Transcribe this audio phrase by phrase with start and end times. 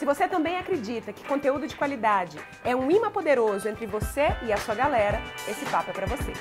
[0.00, 4.50] Se você também acredita que conteúdo de qualidade é um imã poderoso entre você e
[4.50, 6.32] a sua galera, esse papo é para você.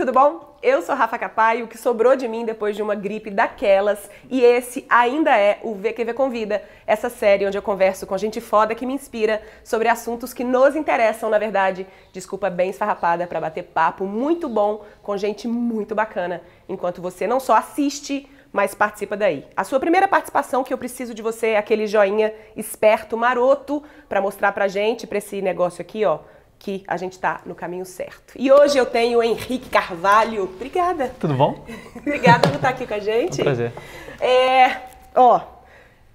[0.00, 0.56] Tudo bom?
[0.62, 4.42] Eu sou Rafa Capai, o que sobrou de mim depois de uma gripe daquelas, e
[4.42, 8.86] esse ainda é o VQV Convida, essa série onde eu converso com gente foda que
[8.86, 11.86] me inspira sobre assuntos que nos interessam, na verdade.
[12.14, 17.38] Desculpa bem esfarrapada para bater papo muito bom com gente muito bacana, enquanto você não
[17.38, 19.44] só assiste, mas participa daí.
[19.54, 24.22] A sua primeira participação que eu preciso de você é aquele joinha esperto, maroto, para
[24.22, 26.20] mostrar pra gente, pra esse negócio aqui, ó,
[26.60, 28.34] que a gente está no caminho certo.
[28.36, 30.44] E hoje eu tenho o Henrique Carvalho.
[30.44, 31.10] Obrigada.
[31.18, 31.64] Tudo bom?
[31.96, 33.40] Obrigada por estar aqui com a gente.
[33.40, 33.72] Um prazer.
[34.20, 34.76] É,
[35.14, 35.40] ó,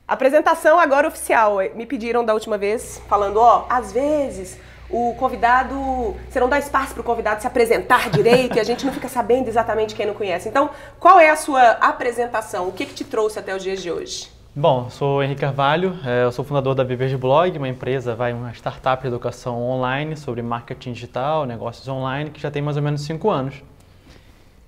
[0.07, 1.57] apresentação agora oficial.
[1.73, 6.93] Me pediram da última vez, falando, ó, às vezes o convidado, você não dá espaço
[6.93, 10.13] para o convidado se apresentar direito e a gente não fica sabendo exatamente quem não
[10.13, 10.47] conhece.
[10.47, 10.69] Então,
[10.99, 12.67] qual é a sua apresentação?
[12.67, 14.34] O que, que te trouxe até os dias de hoje?
[14.57, 18.53] Bom, sou Henrique Carvalho, é, eu sou fundador da Viver Blog, uma empresa, vai uma
[18.53, 23.01] startup de educação online sobre marketing digital, negócios online, que já tem mais ou menos
[23.01, 23.61] cinco anos.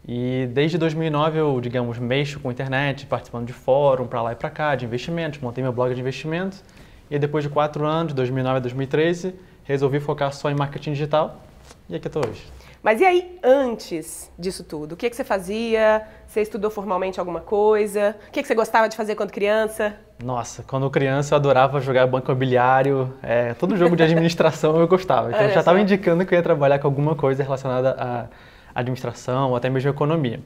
[0.05, 4.49] E desde 2009 eu, digamos, mexo com internet, participando de fórum para lá e para
[4.49, 6.61] cá, de investimentos, montei meu blog de investimentos.
[7.09, 11.41] E depois de quatro anos, 2009 a 2013, resolvi focar só em marketing digital
[11.89, 12.56] e aqui estou hoje.
[12.87, 14.93] Mas e aí, antes disso tudo?
[14.93, 16.03] O que, que você fazia?
[16.25, 18.15] Você estudou formalmente alguma coisa?
[18.29, 19.93] O que, que você gostava de fazer quando criança?
[20.23, 25.27] Nossa, quando criança eu adorava jogar banco imobiliário, é, todo jogo de administração eu gostava.
[25.31, 28.27] Então eu já estava indicando que eu ia trabalhar com alguma coisa relacionada à
[28.73, 30.39] administração ou até mesmo economia.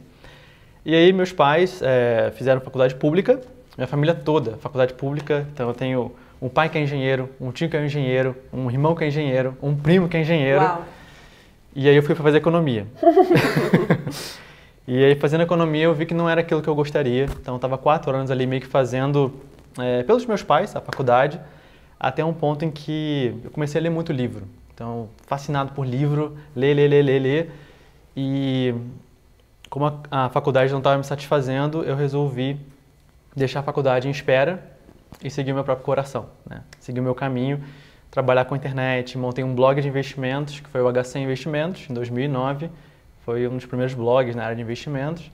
[0.84, 3.40] E aí meus pais é, fizeram faculdade pública,
[3.78, 6.12] minha família toda, faculdade pública, então eu tenho
[6.42, 9.56] um pai que é engenheiro, um tio que é engenheiro, um irmão que é engenheiro,
[9.62, 10.64] um primo que é engenheiro.
[10.64, 10.84] Uau.
[11.74, 12.86] E aí eu fui para fazer economia.
[14.88, 17.24] e aí fazendo economia eu vi que não era aquilo que eu gostaria.
[17.24, 19.34] Então eu estava quatro anos ali meio que fazendo
[19.80, 21.40] é, pelos meus pais a faculdade,
[21.98, 24.46] até um ponto em que eu comecei a ler muito livro.
[24.74, 27.52] Então fascinado por livro, ler, ler, ler, ler, ler.
[28.18, 28.76] E
[29.70, 32.60] como a, a faculdade não estava me satisfazendo, eu resolvi
[33.34, 34.62] deixar a faculdade em espera
[35.24, 36.64] e seguir o meu próprio coração, né?
[36.82, 37.64] seguir o meu caminho
[38.12, 42.70] trabalhar com internet, montei um blog de investimentos, que foi o HC Investimentos, em 2009.
[43.26, 45.32] Foi um dos primeiros blogs na área de investimentos.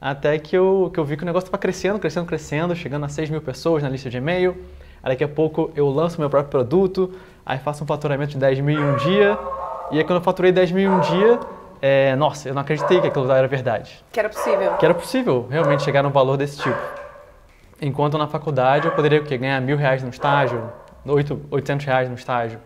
[0.00, 3.08] Até que eu, que eu vi que o negócio estava crescendo, crescendo, crescendo, chegando a
[3.08, 4.56] 6 mil pessoas na lista de e-mail.
[5.02, 7.14] Aí daqui a pouco eu lanço meu próprio produto,
[7.46, 9.38] aí faço um faturamento de 10 mil em um dia.
[9.92, 11.38] E aí quando eu faturei 10 mil em um dia,
[11.80, 14.04] é, nossa, eu não acreditei que aquilo era verdade.
[14.12, 14.72] Que era possível.
[14.74, 16.78] Que era possível realmente chegar num valor desse tipo.
[17.80, 19.38] Enquanto na faculdade eu poderia o quê?
[19.38, 20.70] ganhar mil reais no estágio,
[21.06, 22.58] 8, 800 reais no estágio.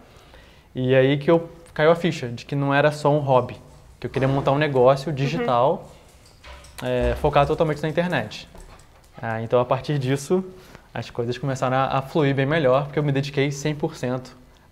[0.74, 3.56] E aí que eu caiu a ficha de que não era só um hobby,
[4.00, 5.90] que eu queria montar um negócio digital
[6.82, 6.88] uhum.
[6.88, 8.48] é, focado totalmente na internet.
[9.20, 10.44] Ah, então a partir disso
[10.92, 14.28] as coisas começaram a, a, fluir bem melhor, porque eu me dediquei 100%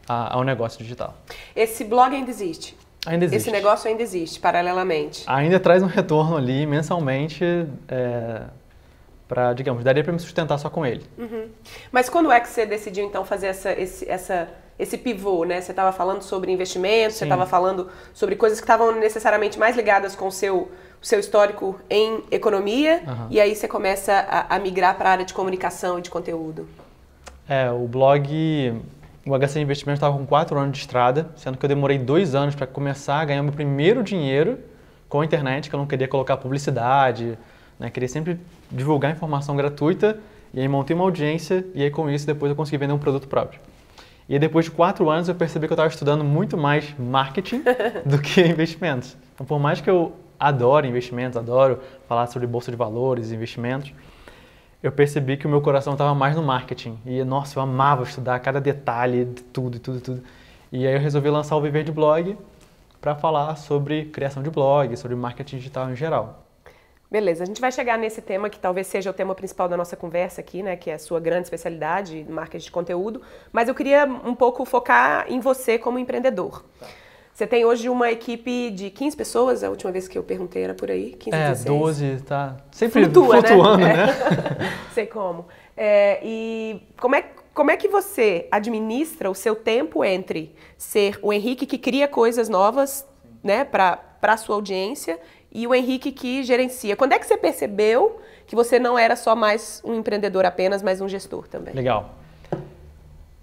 [0.09, 1.15] a, ao negócio digital.
[1.57, 2.77] Esse blog ainda existe?
[3.07, 3.49] Ainda existe.
[3.49, 5.25] Esse negócio ainda existe, paralelamente?
[5.27, 7.45] Ainda traz um retorno ali mensalmente.
[7.89, 8.43] É,
[9.31, 11.07] para, digamos, daria para me sustentar só com ele.
[11.17, 11.47] Uhum.
[11.93, 15.61] Mas quando é que você decidiu então fazer essa, esse, essa, esse pivô, né?
[15.61, 17.19] Você estava falando sobre investimentos, Sim.
[17.21, 21.21] você estava falando sobre coisas que estavam necessariamente mais ligadas com o seu, o seu
[21.21, 23.27] histórico em economia, uhum.
[23.31, 26.69] e aí você começa a, a migrar para a área de comunicação e de conteúdo.
[27.49, 28.83] É, o blog,
[29.25, 32.57] o HC Investimentos estava com quatro anos de estrada, sendo que eu demorei dois anos
[32.57, 34.59] para começar a ganhar meu primeiro dinheiro
[35.09, 37.39] com a internet, que eu não queria colocar publicidade,
[37.81, 37.91] né?
[37.91, 38.39] Queria sempre
[38.71, 40.21] divulgar informação gratuita
[40.53, 43.27] e aí montei uma audiência e aí com isso depois eu consegui vender um produto
[43.27, 43.59] próprio.
[44.29, 47.65] E depois de quatro anos eu percebi que eu estava estudando muito mais marketing
[48.05, 49.17] do que investimentos.
[49.35, 53.93] Então por mais que eu adoro investimentos, adoro falar sobre bolsa de valores, investimentos,
[54.83, 56.99] eu percebi que o meu coração estava mais no marketing.
[57.05, 60.23] E nossa, eu amava estudar cada detalhe de tudo, tudo, tudo.
[60.71, 62.37] E aí eu resolvi lançar o Viver de Blog
[63.01, 66.47] para falar sobre criação de blog, sobre marketing digital em geral.
[67.11, 69.97] Beleza, a gente vai chegar nesse tema que talvez seja o tema principal da nossa
[69.97, 73.21] conversa aqui, né, que é a sua grande especialidade, marketing de conteúdo,
[73.53, 76.65] mas eu queria um pouco focar em você como empreendedor.
[76.79, 76.87] Tá.
[77.35, 80.75] Você tem hoje uma equipe de 15 pessoas, a última vez que eu perguntei era
[80.75, 81.79] por aí, 15, é, 16.
[81.79, 83.97] 12, tá sempre Flutua, flutuando, né?
[83.97, 84.77] né?
[84.93, 85.47] Sei como.
[85.77, 87.25] É, e como é,
[87.55, 92.49] como é que você administra o seu tempo entre ser o Henrique que cria coisas
[92.49, 93.09] novas,
[93.43, 95.19] né, para a sua audiência
[95.53, 96.97] e o Henrique que gerencia.
[96.97, 101.01] Quando é que você percebeu que você não era só mais um empreendedor apenas, mas
[101.01, 101.75] um gestor também?
[101.75, 102.15] Legal.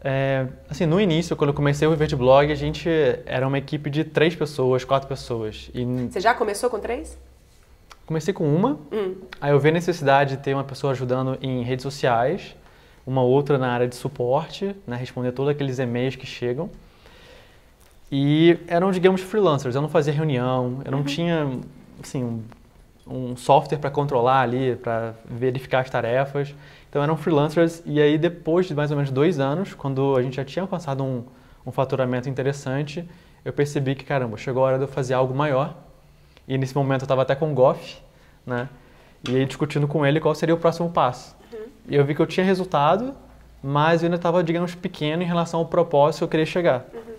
[0.03, 2.89] É, assim, no início, quando eu comecei o Viver de Blog, a gente
[3.25, 5.69] era uma equipe de três pessoas, quatro pessoas.
[5.73, 7.17] E Você já começou com três?
[8.05, 9.15] Comecei com uma, hum.
[9.41, 12.55] aí eu vi a necessidade de ter uma pessoa ajudando em redes sociais,
[13.05, 16.69] uma outra na área de suporte, né, responder todos aqueles e-mails que chegam.
[18.09, 19.75] E eram, digamos, freelancers.
[19.75, 21.03] Eu não fazia reunião, eu não uhum.
[21.03, 21.59] tinha,
[22.01, 22.43] assim, um,
[23.07, 26.53] um software para controlar ali, para verificar as tarefas.
[26.89, 27.81] Então eram freelancers.
[27.85, 31.03] E aí, depois de mais ou menos dois anos, quando a gente já tinha alcançado
[31.03, 31.23] um,
[31.65, 33.07] um faturamento interessante,
[33.43, 35.75] eu percebi que, caramba, chegou a hora de eu fazer algo maior
[36.47, 38.01] e nesse momento eu estava até com o Goff,
[38.45, 38.69] né?
[39.27, 41.35] E aí discutindo com ele qual seria o próximo passo.
[41.51, 41.59] Uhum.
[41.89, 43.13] E eu vi que eu tinha resultado,
[43.61, 46.85] mas eu ainda estava, digamos, pequeno em relação ao propósito que eu queria chegar.
[46.93, 47.15] Uhum.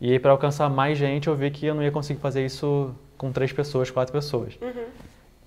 [0.00, 2.92] E aí para alcançar mais gente, eu vi que eu não ia conseguir fazer isso
[3.24, 4.58] com três pessoas, quatro pessoas.
[4.60, 4.84] Uhum.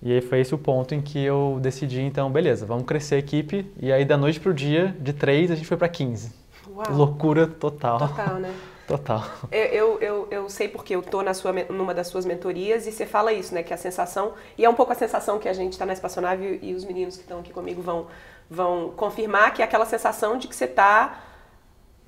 [0.01, 3.17] E aí foi esse o ponto em que eu decidi, então, beleza, vamos crescer a
[3.19, 3.71] equipe.
[3.79, 6.31] E aí da noite para o dia, de três, a gente foi para 15.
[6.69, 6.85] Uau.
[6.91, 7.99] Loucura total.
[7.99, 8.53] Total, né?
[8.87, 9.21] Total.
[9.51, 13.05] Eu, eu, eu, sei porque eu tô na sua, numa das suas mentorias e você
[13.05, 13.61] fala isso, né?
[13.61, 16.57] Que a sensação, e é um pouco a sensação que a gente está na espaçonave
[16.61, 18.07] e os meninos que estão aqui comigo vão,
[18.49, 21.21] vão confirmar, que é aquela sensação de que você está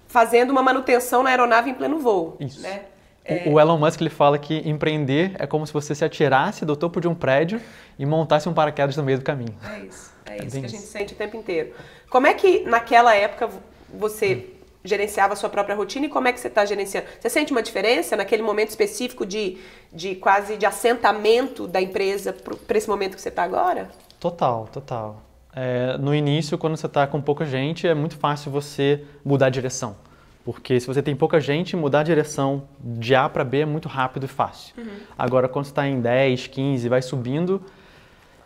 [0.08, 2.38] fazendo uma manutenção na aeronave em pleno voo.
[2.40, 2.62] Isso.
[2.62, 2.86] Né?
[3.26, 3.48] É...
[3.50, 7.00] O Elon Musk ele fala que empreender é como se você se atirasse do topo
[7.00, 7.62] de um prédio
[7.98, 9.56] e montasse um paraquedas no meio do caminho.
[9.64, 11.74] É isso, é, é isso que a gente sente o tempo inteiro.
[12.10, 13.50] Como é que naquela época
[13.94, 14.48] você
[14.84, 17.08] gerenciava a sua própria rotina e como é que você está gerenciando?
[17.20, 19.58] Você sente uma diferença naquele momento específico de,
[19.92, 23.90] de quase de assentamento da empresa para esse momento que você está agora?
[24.20, 25.22] Total, total.
[25.56, 29.50] É, no início, quando você está com pouca gente, é muito fácil você mudar a
[29.50, 29.96] direção.
[30.44, 33.88] Porque se você tem pouca gente, mudar a direção de A para B é muito
[33.88, 34.74] rápido e fácil.
[34.78, 34.86] Uhum.
[35.18, 37.62] Agora, quando você está em 10, 15, vai subindo,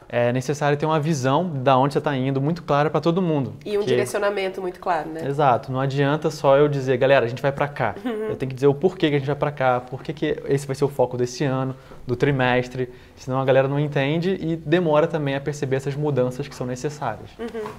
[0.09, 3.55] é necessário ter uma visão da onde você está indo muito clara para todo mundo.
[3.65, 3.91] E um porque...
[3.91, 5.27] direcionamento muito claro, né?
[5.27, 5.71] Exato.
[5.71, 7.95] Não adianta só eu dizer, galera, a gente vai para cá.
[8.05, 8.27] Uhum.
[8.29, 10.67] Eu tenho que dizer o porquê que a gente vai para cá, por que esse
[10.67, 11.75] vai ser o foco desse ano,
[12.05, 12.89] do trimestre.
[13.15, 17.31] Senão a galera não entende e demora também a perceber essas mudanças que são necessárias.
[17.39, 17.71] Uhum.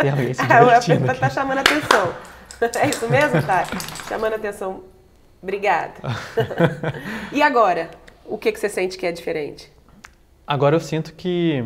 [0.00, 2.14] Tem alguém se divertindo Está chamando a atenção.
[2.80, 3.64] É isso mesmo, tá?
[4.08, 4.82] Chamando a atenção.
[5.42, 5.94] Obrigada.
[7.32, 7.90] e agora?
[8.24, 9.72] O que, que você sente que é diferente?
[10.46, 11.64] Agora eu sinto que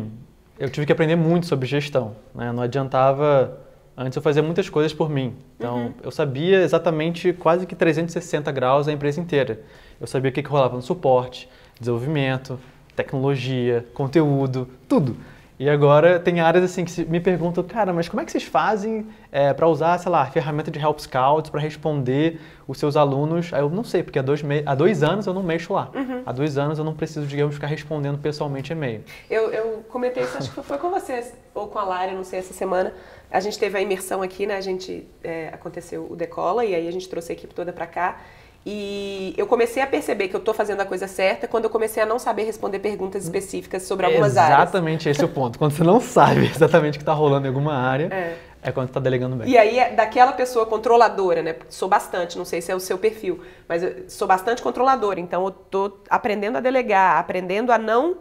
[0.59, 2.15] eu tive que aprender muito sobre gestão.
[2.33, 2.51] Né?
[2.51, 3.59] Não adiantava.
[3.95, 5.35] Antes eu fazia muitas coisas por mim.
[5.55, 5.93] Então uhum.
[6.03, 9.61] eu sabia exatamente quase que 360 graus a empresa inteira.
[9.99, 12.59] Eu sabia o que, que rolava no suporte, desenvolvimento,
[12.95, 15.17] tecnologia, conteúdo, tudo.
[15.59, 19.07] E agora tem áreas assim que me perguntam, cara, mas como é que vocês fazem
[19.31, 23.51] é, para usar, sei lá, ferramenta de Help Scouts para responder os seus alunos?
[23.51, 25.89] Aí eu não sei, porque há dois, há dois anos eu não mexo lá.
[25.95, 26.21] Uhum.
[26.23, 29.03] Há dois anos eu não preciso, digamos, ficar respondendo pessoalmente e-mail.
[29.27, 32.37] Eu, eu comentei isso, acho que foi com você ou com a Lara, não sei,
[32.37, 32.93] essa semana.
[33.31, 34.57] A gente teve a imersão aqui, né?
[34.57, 37.87] A gente, é, aconteceu o Decola e aí a gente trouxe a equipe toda para
[37.87, 38.21] cá.
[38.69, 42.03] E eu comecei a perceber que eu estou fazendo a coisa certa quando eu comecei
[42.03, 44.69] a não saber responder perguntas específicas sobre algumas exatamente áreas.
[44.69, 45.57] Exatamente esse é o ponto.
[45.57, 48.89] Quando você não sabe exatamente o que está rolando em alguma área, é, é quando
[48.89, 49.47] está delegando bem.
[49.47, 51.55] E aí, é daquela pessoa controladora, né?
[51.69, 55.17] Sou bastante, não sei se é o seu perfil, mas eu sou bastante controladora.
[55.17, 58.17] Então, eu estou aprendendo a delegar, aprendendo a não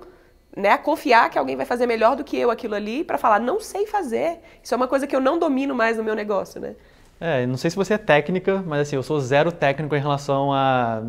[0.56, 3.40] né, a confiar que alguém vai fazer melhor do que eu aquilo ali para falar,
[3.40, 4.38] não sei fazer.
[4.62, 6.76] Isso é uma coisa que eu não domino mais no meu negócio, né?
[7.20, 10.52] É, não sei se você é técnica, mas assim, eu sou zero técnico em relação
[10.52, 11.02] a.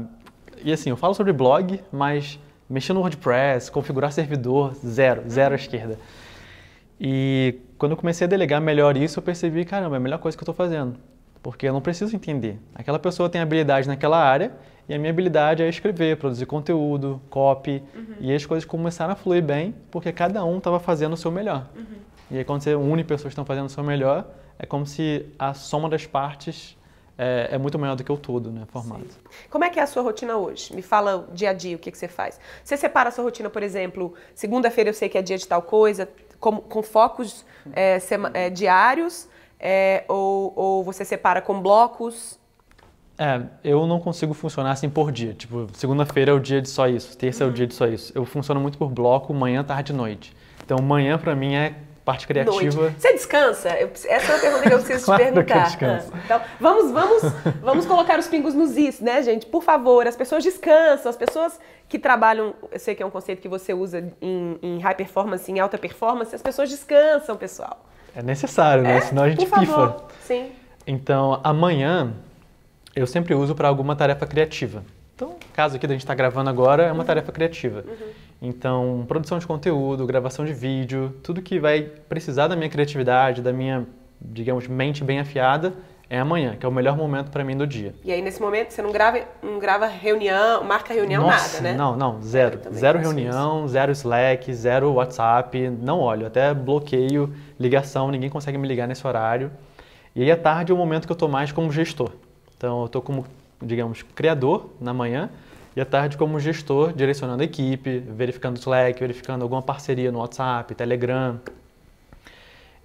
[0.64, 2.40] E assim, eu falo sobre blog, mas
[2.70, 5.98] mexer no WordPress, configurar servidor, zero, zero à esquerda.
[7.00, 10.38] E quando eu comecei a delegar melhor isso, eu percebi, caramba, é a melhor coisa
[10.38, 10.96] que eu estou fazendo.
[11.44, 12.60] Porque eu não preciso entender.
[12.74, 14.52] Aquela pessoa tem habilidade naquela área
[14.90, 17.84] e a minha habilidade é escrever, produzir conteúdo, copy.
[17.96, 18.16] Uhum.
[18.20, 21.68] E as coisas começaram a fluir bem porque cada um estava fazendo o seu melhor.
[21.76, 21.86] Uhum.
[22.32, 24.26] E aí quando você une pessoas que estão fazendo o seu melhor,
[24.60, 26.78] é como se a soma das partes
[27.18, 29.08] é, é, muito maior do que o todo, né, formado.
[29.10, 29.20] Sim.
[29.50, 30.76] Como é que é a sua rotina hoje?
[30.76, 32.40] Me fala dia a dia, o que, que você faz.
[32.64, 35.62] Você separa a sua rotina, por exemplo, segunda-feira eu sei que é dia de tal
[35.62, 36.08] coisa,
[36.40, 39.28] com, com focos é, sema, é, diários,
[39.60, 42.40] é, ou, ou você separa com blocos?
[43.18, 45.34] É, eu não consigo funcionar assim por dia.
[45.34, 47.50] Tipo, segunda-feira é o dia de só isso, terça uhum.
[47.50, 48.12] é o dia de só isso.
[48.14, 50.36] Eu funciono muito por bloco, manhã, tarde e noite.
[50.64, 51.76] Então, manhã para mim é
[52.08, 52.84] parte criativa.
[52.84, 53.02] Noite.
[53.02, 53.70] Você descansa?
[53.78, 55.76] Eu, essa é a pergunta que eu preciso claro te perguntar.
[55.82, 57.24] Ah, então, vamos, vamos,
[57.62, 59.46] vamos colocar os pingos nos is, né, gente?
[59.46, 61.60] Por favor, as pessoas descansam, as pessoas
[61.90, 65.52] que trabalham, eu sei que é um conceito que você usa em, em high performance,
[65.52, 67.86] em alta performance, as pessoas descansam, pessoal.
[68.16, 69.00] É necessário, né?
[69.00, 69.02] É?
[69.02, 69.74] Senão a gente Por pifa.
[69.74, 70.06] Favor.
[70.22, 70.50] Sim.
[70.88, 72.14] Então, amanhã
[72.96, 74.82] eu sempre uso para alguma tarefa criativa.
[75.14, 77.06] Então, o caso aqui da gente estar tá gravando agora é uma uhum.
[77.06, 77.84] tarefa criativa.
[77.86, 78.27] Uhum.
[78.42, 83.52] Então, produção de conteúdo, gravação de vídeo, tudo que vai precisar da minha criatividade, da
[83.52, 83.88] minha
[84.22, 85.74] digamos, mente bem afiada,
[86.10, 87.94] é amanhã, que é o melhor momento para mim do dia.
[88.04, 91.78] E aí, nesse momento, você não grava, não grava reunião, marca reunião, Nossa, nada, né?
[91.78, 92.60] Não, não, zero.
[92.74, 96.26] Zero reunião, zero Slack, zero WhatsApp, não olho.
[96.26, 99.52] Até bloqueio ligação, ninguém consegue me ligar nesse horário.
[100.16, 102.12] E aí, à tarde é o momento que eu estou mais como gestor.
[102.56, 103.26] Então, eu estou como,
[103.62, 105.30] digamos, criador na manhã
[105.78, 110.18] e à tarde como gestor, direcionando a equipe, verificando o Slack, verificando alguma parceria no
[110.18, 111.40] WhatsApp, Telegram,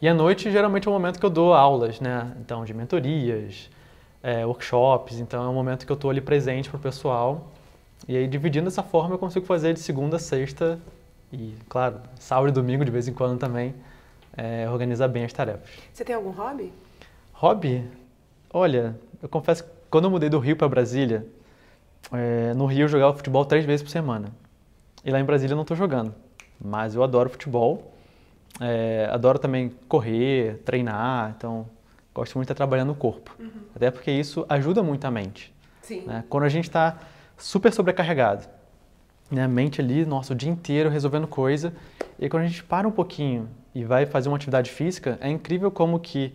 [0.03, 2.37] e à noite, geralmente, é o momento que eu dou aulas, né?
[2.41, 3.71] Então, de mentorias,
[4.21, 5.21] é, workshops.
[5.21, 7.53] Então, é um momento que eu estou ali presente para o pessoal.
[8.09, 10.79] E aí, dividindo dessa forma, eu consigo fazer de segunda a sexta
[11.33, 13.75] e, claro, sábado e domingo de vez em quando também,
[14.37, 15.71] é, organizar bem as tarefas.
[15.93, 16.73] Você tem algum hobby?
[17.33, 17.85] Hobby?
[18.53, 21.25] Olha, eu confesso que quando eu mudei do Rio para Brasília,
[22.12, 24.28] é, no Rio eu jogava futebol três vezes por semana.
[25.04, 26.14] E lá em Brasília eu não estou jogando.
[26.61, 27.92] Mas eu adoro futebol
[28.61, 31.66] é, adoro também correr, treinar, então
[32.14, 33.35] gosto muito de estar trabalhando o corpo.
[33.38, 33.50] Uhum.
[33.75, 35.52] Até porque isso ajuda muito a mente.
[36.06, 36.25] Né?
[36.28, 36.99] Quando a gente está
[37.37, 38.47] super sobrecarregado,
[39.30, 39.44] né?
[39.44, 41.73] a mente ali, nossa, o dia inteiro resolvendo coisa,
[42.18, 45.71] e quando a gente para um pouquinho e vai fazer uma atividade física, é incrível
[45.71, 46.35] como que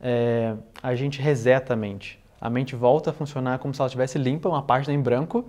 [0.00, 2.19] é, a gente reseta a mente.
[2.40, 5.44] A mente volta a funcionar como se ela estivesse limpa, uma página em branco,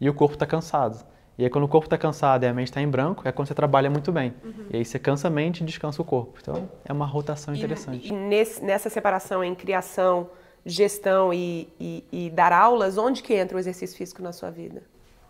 [0.00, 1.04] e o corpo está cansado.
[1.36, 3.48] E aí quando o corpo está cansado e a mente está em branco, é quando
[3.48, 4.34] você trabalha muito bem.
[4.44, 4.66] Uhum.
[4.70, 6.38] E aí você cansa a mente e descansa o corpo.
[6.40, 8.06] Então é uma rotação interessante.
[8.06, 10.28] E, e nesse, nessa separação em criação,
[10.64, 14.82] gestão e, e, e, dar aulas, onde que entra o exercício físico na sua vida?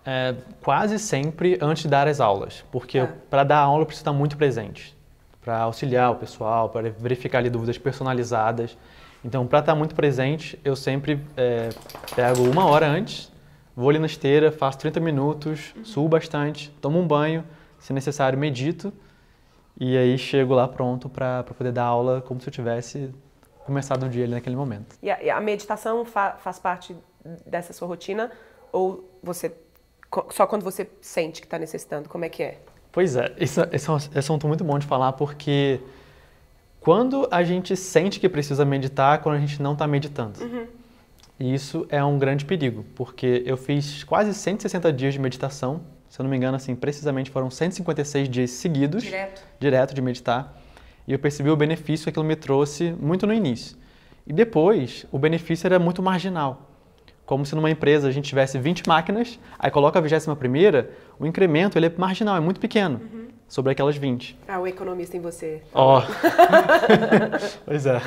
[0.04, 3.06] É, quase sempre antes de dar as aulas, porque é.
[3.06, 4.94] para dar aula eu preciso estar muito presente,
[5.40, 8.76] para auxiliar o pessoal, para verificar ali dúvidas personalizadas.
[9.24, 11.70] Então, para estar muito presente, eu sempre é,
[12.14, 13.32] pego uma hora antes
[13.76, 15.84] Vou ali na esteira, faço 30 minutos, uhum.
[15.84, 17.44] subo bastante, tomo um banho,
[17.78, 18.92] se necessário medito
[19.78, 23.12] e aí chego lá pronto para poder dar aula como se eu tivesse
[23.66, 24.96] começado o dia ali naquele momento.
[25.02, 26.94] E a, e a meditação fa faz parte
[27.44, 28.30] dessa sua rotina
[28.70, 29.52] ou você
[30.30, 32.08] só quando você sente que está necessitando?
[32.08, 32.60] Como é que é?
[32.92, 35.80] Pois é, esse, esse é um assunto muito bom de falar porque
[36.84, 40.38] quando a gente sente que precisa meditar, quando a gente não está meditando.
[40.38, 40.66] Uhum.
[41.40, 46.20] E isso é um grande perigo, porque eu fiz quase 160 dias de meditação, se
[46.20, 50.60] eu não me engano, assim, precisamente foram 156 dias seguidos, direto, direto de meditar,
[51.08, 53.78] e eu percebi o benefício que aquilo me trouxe muito no início.
[54.26, 56.70] E depois, o benefício era muito marginal.
[57.24, 61.26] Como se numa empresa a gente tivesse 20 máquinas, aí coloca a 21 primeira, o
[61.26, 63.00] incremento ele é marginal, é muito pequeno.
[63.00, 63.28] Uhum.
[63.54, 64.36] Sobre aquelas 20.
[64.48, 65.62] Ah, o economista em você.
[65.72, 66.00] Ó.
[66.00, 66.02] Oh.
[67.64, 68.00] pois é.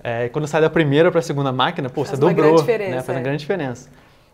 [0.00, 3.02] É, quando sai da primeira para a segunda máquina, pô, faz você dobrou, né?
[3.02, 3.22] Faz uma é.
[3.24, 3.90] grande diferença.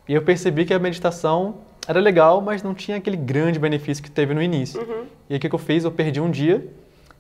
[0.07, 4.11] E eu percebi que a meditação era legal, mas não tinha aquele grande benefício que
[4.11, 4.83] teve no início.
[4.83, 5.07] Uhum.
[5.31, 5.85] E aí o que eu fiz?
[5.85, 6.69] Eu perdi um dia,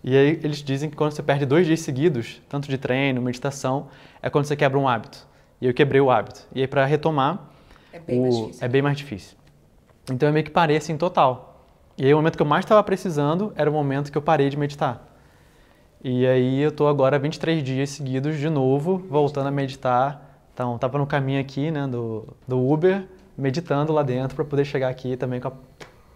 [0.05, 3.89] e aí eles dizem que quando você perde dois dias seguidos, tanto de treino, meditação,
[4.21, 5.27] é quando você quebra um hábito.
[5.59, 6.47] E eu quebrei o hábito.
[6.55, 7.49] E aí para retomar,
[7.95, 8.51] é bem, o...
[8.61, 9.39] é bem mais difícil.
[10.13, 11.50] Então eu meio que parei assim total.
[11.97, 14.49] E aí o momento que eu mais estava precisando era o momento que eu parei
[14.49, 15.07] de meditar.
[16.03, 20.31] E aí eu tô agora 23 dias seguidos de novo, voltando a meditar.
[20.55, 23.07] Então, tava no caminho aqui, né, do, do Uber,
[23.37, 25.53] meditando lá dentro para poder chegar aqui também com a,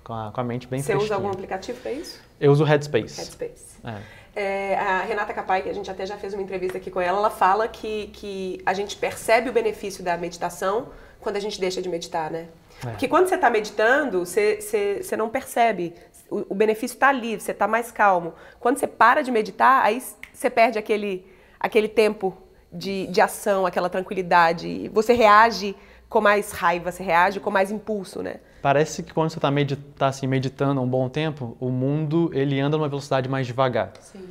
[0.03, 2.21] com a, com a mente bem Você usa algum aplicativo para isso?
[2.41, 3.17] Eu uso o Headspace.
[3.19, 3.77] Headspace.
[3.85, 4.25] É.
[4.37, 7.19] É, a Renata Capai, que a gente até já fez uma entrevista aqui com ela,
[7.19, 10.89] ela fala que, que a gente percebe o benefício da meditação
[11.21, 12.49] quando a gente deixa de meditar, né?
[12.87, 12.91] É.
[12.91, 15.95] Porque quando você está meditando, você, você, você não percebe
[16.31, 18.35] o, o benefício está ali, você está mais calmo.
[18.59, 21.27] Quando você para de meditar, aí você perde aquele,
[21.59, 22.37] aquele tempo
[22.73, 24.91] de, de ação, aquela tranquilidade.
[24.93, 25.77] Você reage
[26.09, 28.37] com mais raiva, você reage com mais impulso, né?
[28.63, 32.59] Parece que quando você está medita tá, assim, meditando um bom tempo, o mundo ele
[32.61, 33.93] anda numa velocidade mais devagar.
[34.01, 34.27] Sim.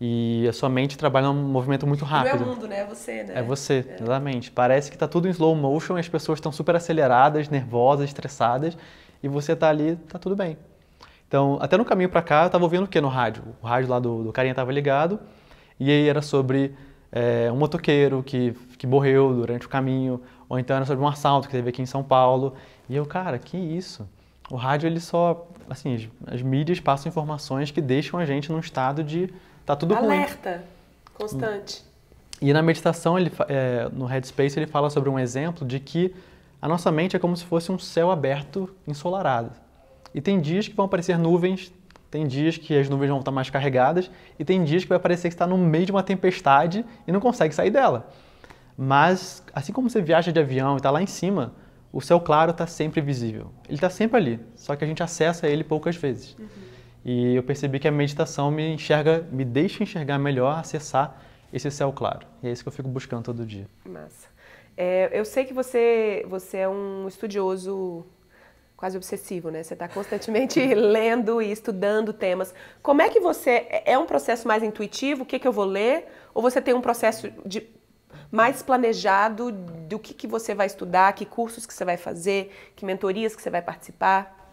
[0.00, 2.40] E a sua mente trabalha num movimento muito rápido.
[2.40, 2.80] Não é o mundo, né?
[2.80, 3.32] É você, né?
[3.36, 4.02] É você, é.
[4.02, 4.50] exatamente.
[4.50, 8.76] Parece que está tudo em slow motion, as pessoas estão super aceleradas, nervosas, estressadas,
[9.22, 10.58] e você está ali, está tudo bem.
[11.26, 13.42] Então, até no caminho para cá, eu estava ouvindo o que no rádio?
[13.62, 15.18] O rádio lá do, do carinha estava ligado,
[15.80, 16.74] e aí era sobre
[17.10, 21.48] é, um motoqueiro que, que morreu durante o caminho, ou então era sobre um assalto
[21.48, 22.54] que teve aqui em São Paulo.
[22.88, 24.06] E eu, cara, que isso?
[24.50, 28.60] O rádio, ele só, assim, as, as mídias passam informações que deixam a gente num
[28.60, 29.32] estado de
[29.66, 30.22] tá tudo Alerta, ruim.
[30.22, 30.64] Alerta,
[31.14, 31.84] constante.
[32.40, 36.14] E na meditação, ele, é, no Headspace, ele fala sobre um exemplo de que
[36.60, 39.50] a nossa mente é como se fosse um céu aberto ensolarado.
[40.14, 41.72] E tem dias que vão aparecer nuvens,
[42.10, 45.28] tem dias que as nuvens vão estar mais carregadas, e tem dias que vai parecer
[45.28, 48.08] que está no meio de uma tempestade e não consegue sair dela.
[48.76, 51.54] Mas, assim como você viaja de avião e está lá em cima,
[51.92, 53.50] o céu claro está sempre visível.
[53.66, 56.36] Ele está sempre ali, só que a gente acessa ele poucas vezes.
[56.38, 56.46] Uhum.
[57.08, 61.22] E eu percebi que a meditação me enxerga, me deixa enxergar melhor, acessar
[61.52, 62.26] esse céu claro.
[62.42, 63.68] E é isso que eu fico buscando todo dia.
[63.84, 64.26] Massa.
[64.76, 68.04] É, eu sei que você, você é um estudioso
[68.76, 69.62] quase obsessivo, né?
[69.62, 72.52] Você está constantemente lendo e estudando temas.
[72.82, 73.50] Como é que você.
[73.70, 75.22] É, é um processo mais intuitivo?
[75.22, 76.08] O que, que eu vou ler?
[76.34, 77.68] Ou você tem um processo de
[78.32, 82.84] mais planejado do que, que você vai estudar, que cursos que você vai fazer, que
[82.84, 84.45] mentorias que você vai participar?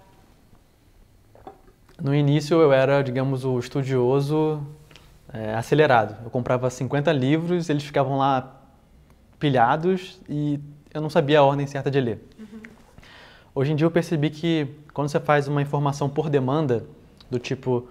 [2.04, 4.62] No início eu era, digamos, o estudioso
[5.34, 6.18] é, acelerado.
[6.26, 8.60] Eu comprava 50 livros, eles ficavam lá
[9.40, 10.60] pilhados e
[10.94, 12.28] eu não sabia a ordem certa de ler.
[12.38, 12.60] Uhum.
[13.56, 16.86] Hoje em dia eu percebi que quando você faz uma informação por demanda,
[17.32, 17.88] do tipo,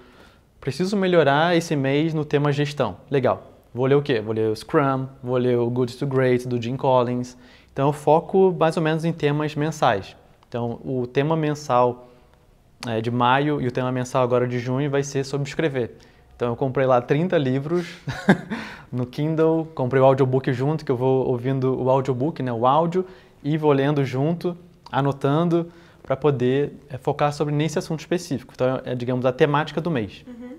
[0.61, 2.99] preciso melhorar esse mês no tema gestão.
[3.11, 3.51] Legal.
[3.73, 4.21] Vou ler o quê?
[4.21, 7.35] Vou ler o Scrum, vou ler o Good to Great do Jim Collins.
[7.73, 10.15] Então eu foco mais ou menos em temas mensais.
[10.47, 12.12] Então o tema mensal
[12.87, 15.97] é, de maio e o tema mensal agora de junho vai ser sobre escrever.
[16.37, 17.87] Então eu comprei lá 30 livros
[18.91, 23.07] no Kindle, comprei o audiobook junto, que eu vou ouvindo o audiobook, né, o áudio,
[23.43, 24.57] e vou lendo junto,
[24.91, 25.71] anotando,
[26.03, 28.53] para poder é, focar sobre nesse assunto específico.
[28.55, 30.25] Então é, digamos, a temática do mês.
[30.27, 30.57] Uhum.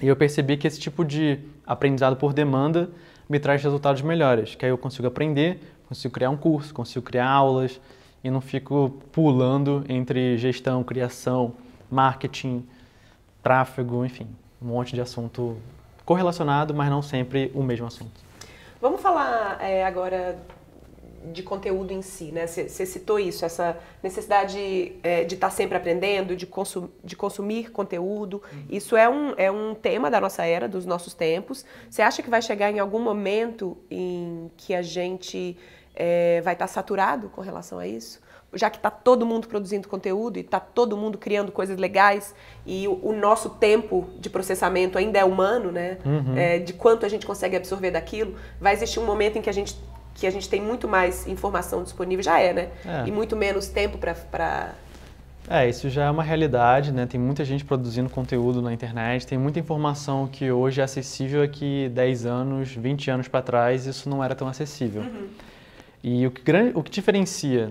[0.00, 2.88] E eu percebi que esse tipo de aprendizado por demanda
[3.28, 7.28] me traz resultados melhores, que aí eu consigo aprender, consigo criar um curso, consigo criar
[7.28, 7.80] aulas
[8.22, 11.54] e não fico pulando entre gestão, criação,
[11.90, 12.66] marketing,
[13.42, 14.28] tráfego, enfim,
[14.60, 15.56] um monte de assunto
[16.04, 18.24] correlacionado, mas não sempre o mesmo assunto.
[18.80, 20.38] Vamos falar é, agora
[21.32, 22.46] de conteúdo em si, né?
[22.46, 27.70] Você citou isso, essa necessidade é, de estar tá sempre aprendendo, de, consum, de consumir
[27.70, 28.42] conteúdo.
[28.52, 28.64] Uhum.
[28.70, 31.64] Isso é um, é um tema da nossa era, dos nossos tempos.
[31.90, 35.56] Você acha que vai chegar em algum momento em que a gente
[35.94, 38.20] é, vai estar tá saturado com relação a isso?
[38.52, 42.34] Já que está todo mundo produzindo conteúdo e está todo mundo criando coisas legais
[42.64, 45.98] e o, o, nosso tempo de processamento ainda é humano, né?
[46.04, 46.36] Uhum.
[46.36, 49.52] É, de quanto a gente consegue absorver daquilo, vai existir um momento em que a
[49.52, 49.76] gente
[50.14, 52.68] que a gente tem muito mais informação disponível, já é, né?
[52.86, 53.06] É.
[53.06, 54.74] E muito menos tempo para
[55.48, 57.06] é, isso já é uma realidade, né?
[57.06, 61.88] Tem muita gente produzindo conteúdo na internet, tem muita informação que hoje é acessível que
[61.90, 65.02] 10 anos, 20 anos para trás isso não era tão acessível.
[65.02, 65.28] Uhum.
[66.02, 66.42] E o que,
[66.74, 67.70] o que diferencia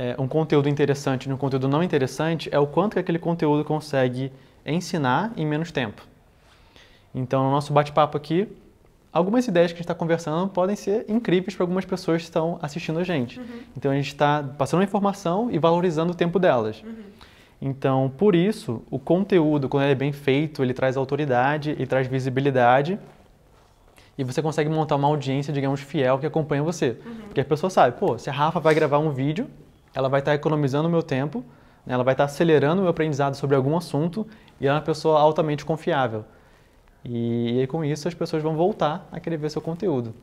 [0.00, 3.62] é, um conteúdo interessante e um conteúdo não interessante é o quanto que aquele conteúdo
[3.62, 4.32] consegue
[4.64, 6.00] ensinar em menos tempo.
[7.14, 8.48] Então, no nosso bate-papo aqui,
[9.12, 12.58] algumas ideias que a gente está conversando podem ser incríveis para algumas pessoas que estão
[12.62, 13.38] assistindo a gente.
[13.38, 13.44] Uhum.
[13.76, 16.82] Então, a gente está passando a informação e valorizando o tempo delas.
[16.82, 16.94] Uhum.
[17.60, 22.06] Então, por isso, o conteúdo, quando ele é bem feito, ele traz autoridade, ele traz
[22.06, 22.98] visibilidade
[24.16, 26.96] e você consegue montar uma audiência, digamos, fiel que acompanha você.
[27.04, 27.14] Uhum.
[27.26, 29.46] Porque a pessoa sabe, pô, se a Rafa vai gravar um vídeo,
[29.94, 31.44] ela vai estar economizando o meu tempo,
[31.84, 31.94] né?
[31.94, 34.26] ela vai estar acelerando o meu aprendizado sobre algum assunto
[34.60, 36.24] e ela é uma pessoa altamente confiável.
[37.04, 40.14] E, e aí, com isso as pessoas vão voltar a querer ver seu conteúdo.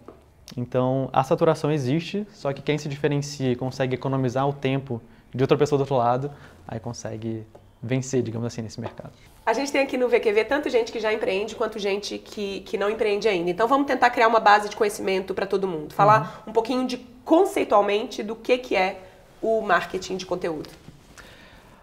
[0.56, 5.02] Então a saturação existe, só que quem se diferencia e consegue economizar o tempo
[5.34, 6.32] de outra pessoa do outro lado,
[6.68, 7.46] aí consegue
[7.82, 9.12] vencer, digamos assim, nesse mercado.
[9.46, 12.78] A gente tem aqui no VQV tanto gente que já empreende quanto gente que, que
[12.78, 13.50] não empreende ainda.
[13.50, 15.94] Então vamos tentar criar uma base de conhecimento para todo mundo.
[15.94, 16.52] Falar uhum.
[16.52, 19.07] um pouquinho de conceitualmente do que, que é
[19.42, 20.70] o marketing de conteúdo?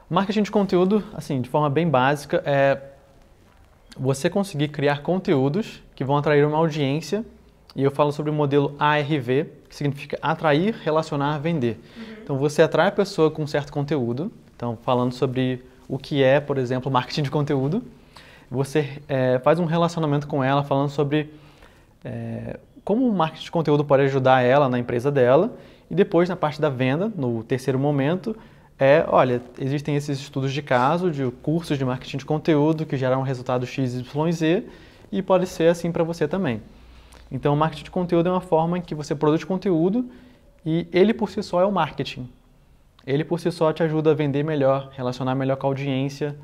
[0.09, 2.81] Marketing de conteúdo, assim, de forma bem básica, é
[3.97, 7.25] você conseguir criar conteúdos que vão atrair uma audiência.
[7.75, 11.81] E eu falo sobre o modelo ARV, que significa atrair, relacionar, vender.
[11.97, 12.05] Uhum.
[12.23, 14.31] Então você atrai a pessoa com um certo conteúdo.
[14.55, 17.83] Então, falando sobre o que é, por exemplo, marketing de conteúdo.
[18.51, 21.33] Você é, faz um relacionamento com ela falando sobre
[22.05, 25.57] é, como o marketing de conteúdo pode ajudar ela na empresa dela
[25.91, 28.37] e depois, na parte da venda, no terceiro momento,
[28.79, 33.21] é, olha, existem esses estudos de caso, de cursos de marketing de conteúdo que geram
[33.21, 34.65] um resultado X, Y, Z
[35.13, 36.61] e pode ser assim para você também.
[37.31, 40.11] Então, o marketing de conteúdo é uma forma em que você produz conteúdo
[40.67, 42.29] e ele por si só é o marketing.
[43.07, 46.37] Ele por si só te ajuda a vender melhor, relacionar melhor com a audiência,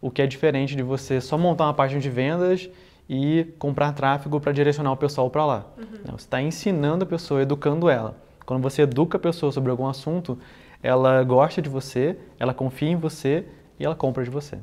[0.00, 2.70] o que é diferente de você só montar uma página de vendas
[3.08, 5.66] e comprar tráfego para direcionar o pessoal para lá.
[5.76, 6.12] Uhum.
[6.12, 8.16] Você está ensinando a pessoa, educando ela.
[8.44, 10.38] Quando você educa a pessoa sobre algum assunto,
[10.82, 13.46] ela gosta de você, ela confia em você
[13.78, 14.58] e ela compra de você.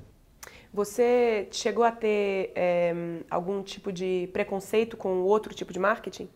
[0.73, 2.93] Você chegou a ter é,
[3.29, 6.27] algum tipo de preconceito com outro tipo de marketing?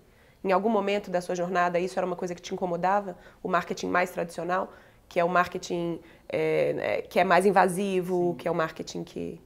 [0.43, 3.17] Em algum momento da sua jornada, isso era uma coisa que te incomodava?
[3.41, 4.71] O marketing mais tradicional,
[5.09, 8.37] que é o marketing é, que é mais invasivo, Sim.
[8.37, 9.41] que é o marketing que,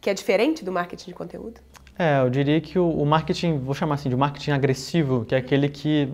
[0.00, 1.60] que é diferente do marketing de conteúdo?
[1.98, 5.38] É, eu diria que o, o marketing, vou chamar assim, de marketing agressivo, que é
[5.38, 6.12] aquele que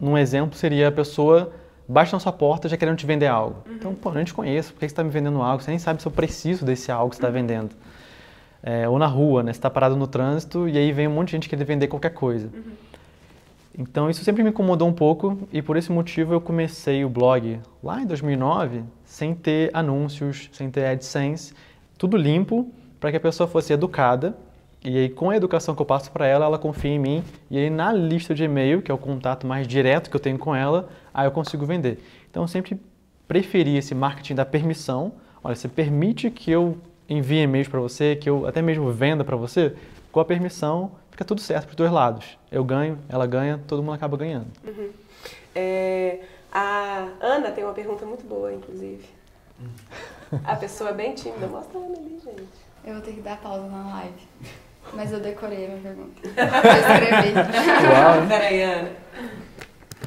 [0.00, 1.52] num exemplo, seria a pessoa
[1.88, 3.62] bate na sua porta já querendo te vender algo.
[3.66, 3.74] Uhum.
[3.74, 5.62] Então, pô, não te conheço, por que você está me vendendo algo?
[5.62, 7.34] Você nem sabe se eu preciso desse algo que você está uhum.
[7.34, 7.74] vendendo.
[8.62, 9.52] É, ou na rua, né?
[9.52, 12.10] Você está parado no trânsito e aí vem um monte de gente querer vender qualquer
[12.10, 12.48] coisa.
[12.52, 12.72] Uhum.
[13.78, 17.60] Então isso sempre me incomodou um pouco e por esse motivo eu comecei o blog
[17.80, 21.54] lá em 2009 sem ter anúncios, sem ter AdSense,
[21.96, 22.68] tudo limpo
[23.00, 24.36] para que a pessoa fosse educada
[24.84, 27.24] e aí, com a educação que eu passo para ela, ela confia em mim.
[27.50, 30.38] E aí, na lista de e-mail, que é o contato mais direto que eu tenho
[30.38, 31.98] com ela, aí eu consigo vender.
[32.30, 32.80] Então, eu sempre
[33.26, 35.12] preferi esse marketing da permissão.
[35.42, 39.36] Olha, você permite que eu envie e-mails para você, que eu até mesmo venda para
[39.36, 39.74] você?
[40.12, 42.38] Com a permissão, fica tudo certo para os dois lados.
[42.50, 44.46] Eu ganho, ela ganha, todo mundo acaba ganhando.
[44.64, 44.90] Uhum.
[45.54, 46.20] É,
[46.52, 49.04] a Ana tem uma pergunta muito boa, inclusive.
[50.44, 51.48] A pessoa é bem tímida.
[51.48, 52.67] Mostra a Ana ali, gente.
[52.88, 54.14] Eu vou ter que dar pausa na live.
[54.94, 56.22] Mas eu decorei a minha pergunta.
[56.24, 56.30] Eu
[56.80, 57.34] escrevi.
[57.92, 58.26] Uau.
[58.26, 58.90] Peraí, Ana.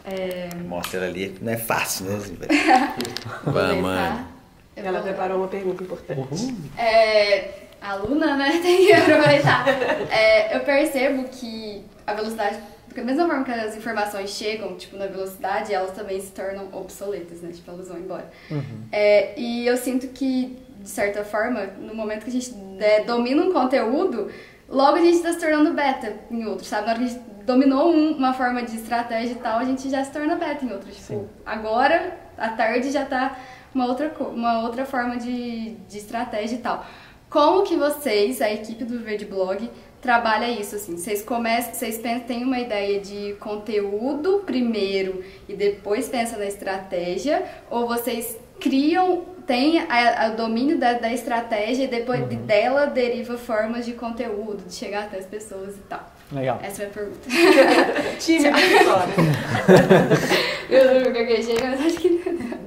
[0.04, 0.50] É...
[0.68, 2.18] Mostra ela ali, não é fácil, né?
[3.46, 4.28] Vamos, Ana.
[4.76, 5.04] Ela vou...
[5.04, 6.44] preparou uma pergunta importante.
[6.44, 6.58] Uhum.
[6.76, 8.50] É, aluna, né?
[8.64, 9.64] Tem que aproveitar.
[10.10, 12.58] É, eu percebo que a velocidade.
[12.88, 16.68] Porque da mesma forma que as informações chegam, tipo, na velocidade, elas também se tornam
[16.74, 17.52] obsoletas, né?
[17.54, 18.28] Tipo, elas vão embora.
[18.50, 18.88] Uhum.
[18.92, 23.44] É, e eu sinto que, de certa forma, no momento que a gente é, domina
[23.44, 24.30] um conteúdo,
[24.68, 26.86] logo a gente está se tornando beta em outros, sabe?
[26.86, 29.90] Na hora que a gente dominou um, uma forma de estratégia e tal, a gente
[29.90, 30.96] já se torna beta em outros.
[30.96, 31.28] Tipo, Sim.
[31.46, 33.38] agora, à tarde, já está
[33.74, 36.86] uma outra, uma outra forma de, de estratégia e tal.
[37.30, 39.70] Como que vocês, a equipe do Verde Blog,
[40.02, 40.98] trabalha isso assim?
[40.98, 47.88] Vocês começam, vocês têm uma ideia de conteúdo primeiro e depois pensam na estratégia, ou
[47.88, 52.46] vocês criam tem o domínio da, da, estratégia e depois uhum.
[52.46, 56.10] dela deriva formas de conteúdo, de chegar até as pessoas e tal.
[56.32, 56.60] Legal.
[56.64, 57.28] Essa é a minha pergunta.
[58.20, 58.48] Time
[60.70, 62.10] eu não gaguejei, mas acho que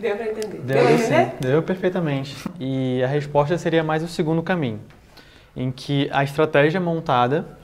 [0.00, 0.58] deu pra entender.
[0.58, 2.37] Deu, deu, sim, deu perfeitamente.
[2.60, 4.80] E a resposta seria mais o segundo caminho,
[5.56, 7.58] em que a estratégia é montada.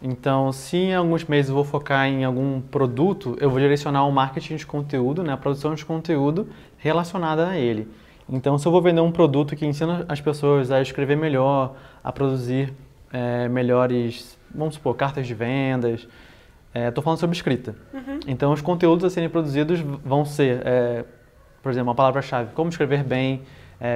[0.00, 4.10] Então, se em alguns meses eu vou focar em algum produto, eu vou direcionar o
[4.10, 7.86] marketing de conteúdo, né, a produção de conteúdo relacionada a ele.
[8.28, 12.12] Então, se eu vou vender um produto que ensina as pessoas a escrever melhor, a
[12.12, 12.72] produzir
[13.12, 16.08] é, melhores, vamos supor, cartas de vendas,
[16.74, 17.74] estou é, falando sobre escrita.
[17.92, 18.20] Uhum.
[18.26, 21.04] Então, os conteúdos a serem produzidos vão ser, é,
[21.62, 23.42] por exemplo, uma palavra-chave, como escrever bem,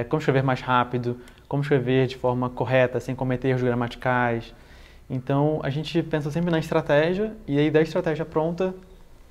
[0.09, 4.53] como escrever mais rápido, como escrever de forma correta, sem cometer erros gramaticais.
[5.09, 8.75] Então, a gente pensa sempre na estratégia e aí da estratégia pronta,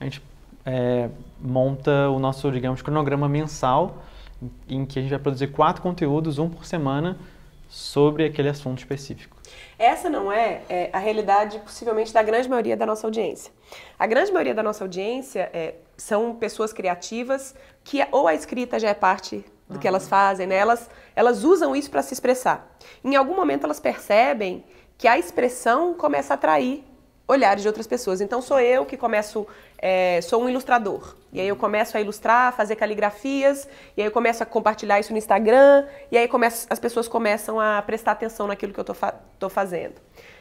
[0.00, 0.22] a gente
[1.38, 4.02] monta o nosso, digamos, cronograma mensal
[4.68, 7.18] em que a gente vai produzir quatro conteúdos, um por semana,
[7.68, 9.36] sobre aquele assunto específico.
[9.78, 13.52] Essa não é, é, a realidade, possivelmente, da grande maioria da nossa audiência.
[13.98, 18.88] A grande maioria da nossa audiência é, são pessoas criativas que ou a escrita já
[18.88, 19.80] é parte do uhum.
[19.80, 20.56] que elas fazem, né?
[20.56, 22.76] elas, elas usam isso para se expressar.
[23.04, 24.64] Em algum momento elas percebem
[24.96, 26.84] que a expressão começa a atrair
[27.26, 28.20] olhares de outras pessoas.
[28.20, 29.46] Então sou eu que começo,
[29.78, 31.14] é, sou um ilustrador.
[31.32, 35.12] E aí eu começo a ilustrar, fazer caligrafias, e aí eu começo a compartilhar isso
[35.12, 38.94] no Instagram, e aí começo, as pessoas começam a prestar atenção naquilo que eu estou
[38.94, 39.14] fa
[39.50, 39.94] fazendo.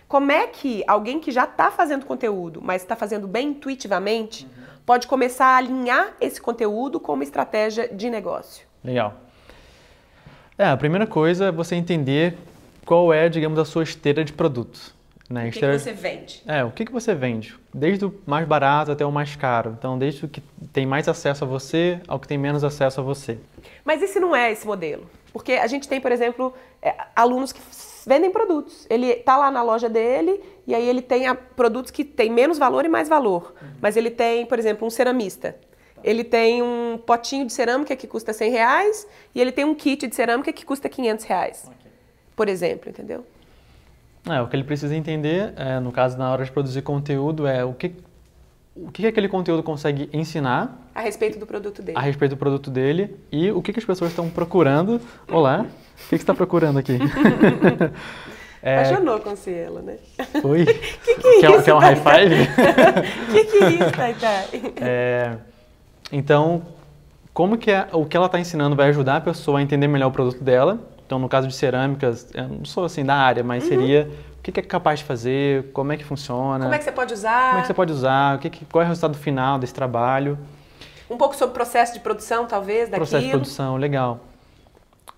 [0.08, 4.64] Como é que alguém que já está fazendo conteúdo, mas está fazendo bem intuitivamente, uhum.
[4.86, 8.66] pode começar a alinhar esse conteúdo com uma estratégia de negócio?
[8.84, 9.16] Legal.
[10.58, 12.38] É, a primeira coisa é você entender
[12.86, 14.95] qual é, digamos, a sua esteira de produtos.
[15.30, 15.48] Né?
[15.48, 16.44] O que, que, você vende?
[16.48, 17.56] É, o que, que você vende?
[17.74, 19.76] Desde o mais barato até o mais caro.
[19.78, 23.04] Então, desde o que tem mais acesso a você ao que tem menos acesso a
[23.04, 23.40] você.
[23.84, 25.10] Mas esse não é esse modelo.
[25.34, 27.60] Porque a gente tem, por exemplo, é, alunos que
[28.06, 28.86] vendem produtos.
[28.90, 32.60] Ele está lá na loja dele e aí ele tem a, produtos que têm menos
[32.60, 33.56] valor e mais valor.
[33.60, 33.68] Uhum.
[33.82, 35.56] Mas ele tem, por exemplo, um ceramista.
[36.04, 40.06] Ele tem um potinho de cerâmica que custa 100 reais e ele tem um kit
[40.06, 41.64] de cerâmica que custa 500 reais.
[41.66, 41.92] Okay.
[42.36, 43.26] Por exemplo, entendeu?
[44.28, 47.64] É, o que ele precisa entender, é, no caso, na hora de produzir conteúdo, é
[47.64, 47.96] o que,
[48.76, 50.90] o que aquele conteúdo consegue ensinar.
[50.96, 51.98] A respeito do produto dele.
[51.98, 55.00] A respeito do produto dele e o que, que as pessoas estão procurando.
[55.32, 56.98] Olá, o que, que você está procurando aqui?
[58.66, 58.80] É...
[58.80, 59.98] Apaixonou com Cielo, né?
[60.44, 60.66] Oi?
[61.06, 62.36] que que é quer, isso, quer um high five?
[63.32, 64.46] que que é isso, Taitai?
[64.78, 65.38] É,
[66.12, 66.64] então,
[67.32, 70.08] como que é, o que ela está ensinando vai ajudar a pessoa a entender melhor
[70.08, 73.64] o produto dela então, no caso de cerâmicas, eu não sou assim da área, mas
[73.64, 73.70] uhum.
[73.70, 76.66] seria o que é capaz de fazer, como é que funciona.
[76.66, 77.48] Como é que você pode usar.
[77.48, 80.38] Como é que você pode usar, o que, qual é o resultado final desse trabalho.
[81.10, 82.98] Um pouco sobre o processo de produção, talvez, daquilo.
[82.98, 84.20] Processo de produção, legal.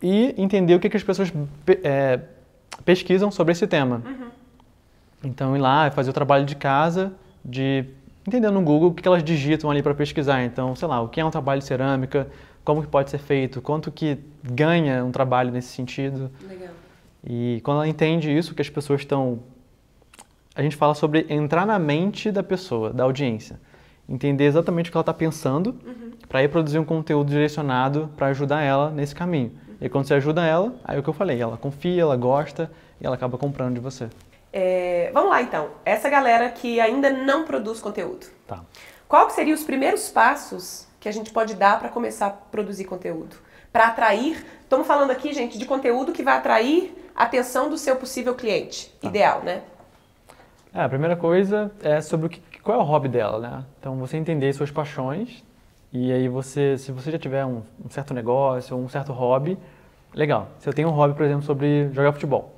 [0.01, 1.31] E entender o que, que as pessoas
[1.83, 2.19] é,
[2.83, 4.01] pesquisam sobre esse tema.
[4.05, 4.27] Uhum.
[5.23, 7.85] Então, ir lá e fazer o trabalho de casa, de
[8.27, 10.43] entender no Google o que elas digitam ali para pesquisar.
[10.43, 12.27] Então, sei lá, o que é um trabalho de cerâmica,
[12.67, 16.29] como que pode ser feito, quanto que ganha um trabalho nesse sentido.
[16.45, 16.67] Legal.
[17.25, 19.39] E quando ela entende isso, que as pessoas estão.
[20.53, 23.57] A gente fala sobre entrar na mente da pessoa, da audiência.
[24.09, 26.11] Entender exatamente o que ela está pensando, Uhum.
[26.27, 29.53] para ir produzir um conteúdo direcionado para ajudar ela nesse caminho.
[29.79, 32.17] E aí, quando você ajuda ela, aí é o que eu falei, ela confia, ela
[32.17, 34.09] gosta e ela acaba comprando de você.
[34.51, 35.69] É, vamos lá então.
[35.85, 38.27] Essa galera que ainda não produz conteúdo.
[38.45, 38.61] Tá.
[39.07, 42.83] Qual que seriam os primeiros passos que a gente pode dar para começar a produzir
[42.83, 43.37] conteúdo?
[43.71, 47.95] Para atrair, estamos falando aqui, gente, de conteúdo que vai atrair a atenção do seu
[47.95, 48.93] possível cliente.
[49.01, 49.61] Ideal, né?
[50.73, 53.63] É, a primeira coisa é sobre o que, qual é o hobby dela, né?
[53.79, 55.45] Então você entender suas paixões
[55.93, 59.57] e aí você, se você já tiver um, um certo negócio ou um certo hobby,
[60.13, 60.49] legal.
[60.59, 62.53] Se eu tenho um hobby, por exemplo, sobre jogar futebol,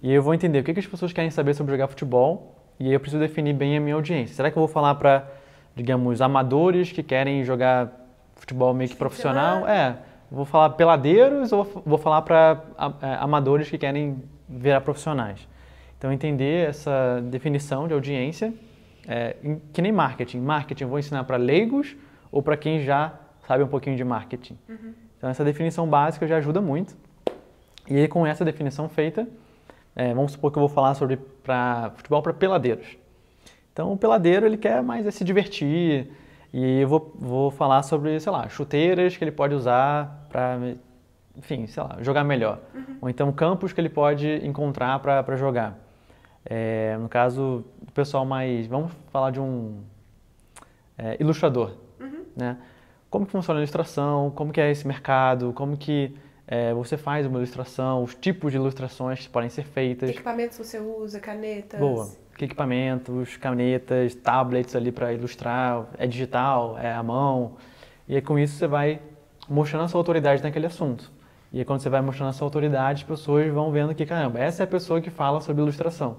[0.00, 2.54] e aí eu vou entender o que, que as pessoas querem saber sobre jogar futebol
[2.78, 4.36] e aí eu preciso definir bem a minha audiência.
[4.36, 5.28] Será que eu vou falar para,
[5.74, 7.90] digamos, amadores que querem jogar
[8.34, 9.66] futebol meio que profissional?
[9.66, 9.96] É.
[10.30, 12.62] Vou falar peladeiros ou vou falar para
[13.20, 15.46] amadores que querem virar profissionais?
[15.98, 18.52] Então, entender essa definição de audiência,
[19.06, 19.36] é,
[19.72, 20.40] que nem marketing.
[20.40, 21.94] Marketing vou ensinar para leigos
[22.30, 23.12] ou para quem já
[23.46, 24.58] sabe um pouquinho de marketing.
[25.16, 26.96] Então, essa definição básica já ajuda muito.
[27.88, 29.28] E aí, com essa definição feita,
[29.94, 32.96] é, vamos supor que eu vou falar sobre pra, futebol para peladeiros.
[33.72, 36.10] Então, o peladeiro, ele quer mais é se divertir.
[36.52, 40.58] E eu vou, vou falar sobre, sei lá, chuteiras que ele pode usar para,
[41.36, 42.60] enfim, sei lá, jogar melhor.
[43.00, 45.78] Ou então campos que ele pode encontrar para jogar.
[46.44, 48.66] É, no caso, o pessoal mais.
[48.66, 49.80] Vamos falar de um
[50.98, 51.72] é, ilustrador.
[52.36, 52.58] Né?
[53.08, 56.14] Como que funciona a ilustração, como que é esse mercado, como que
[56.46, 60.10] é, você faz uma ilustração, os tipos de ilustrações que podem ser feitas.
[60.10, 61.78] Equipamentos você usa, canetas.
[61.78, 62.10] Boa.
[62.44, 67.52] Equipamentos, canetas, tablets ali para ilustrar, é digital, é à mão.
[68.08, 69.00] E aí com isso você vai
[69.48, 71.10] mostrando a sua autoridade naquele assunto.
[71.52, 74.38] E aí quando você vai mostrando a sua autoridade, as pessoas vão vendo que, caramba,
[74.40, 76.16] essa é a pessoa que fala sobre ilustração.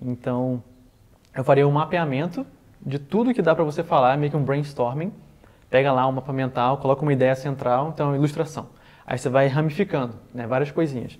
[0.00, 0.62] Então,
[1.34, 2.46] eu faria um mapeamento
[2.84, 5.12] de tudo que dá para você falar, meio que um brainstorming.
[5.68, 8.68] Pega lá um mapa mental, coloca uma ideia central, então ilustração.
[9.06, 11.18] Aí você vai ramificando, né, várias coisinhas.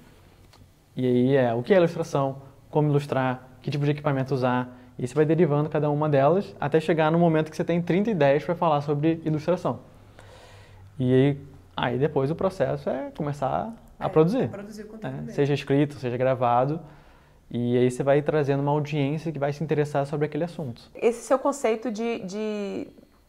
[0.97, 4.77] E aí é o que é ilustração, como ilustrar, que tipo de equipamento usar.
[4.99, 8.11] E você vai derivando cada uma delas até chegar no momento que você tem 30
[8.11, 9.81] ideias para falar sobre ilustração.
[10.99, 11.39] E aí,
[11.77, 14.49] aí depois o processo é começar a produzir.
[14.49, 14.91] Produzir o né?
[14.91, 15.33] conteúdo mesmo.
[15.33, 16.81] Seja escrito, seja gravado.
[17.51, 20.83] E aí você vai trazendo uma audiência que vai se interessar sobre aquele assunto.
[20.95, 22.89] Esse seu conceito de, de,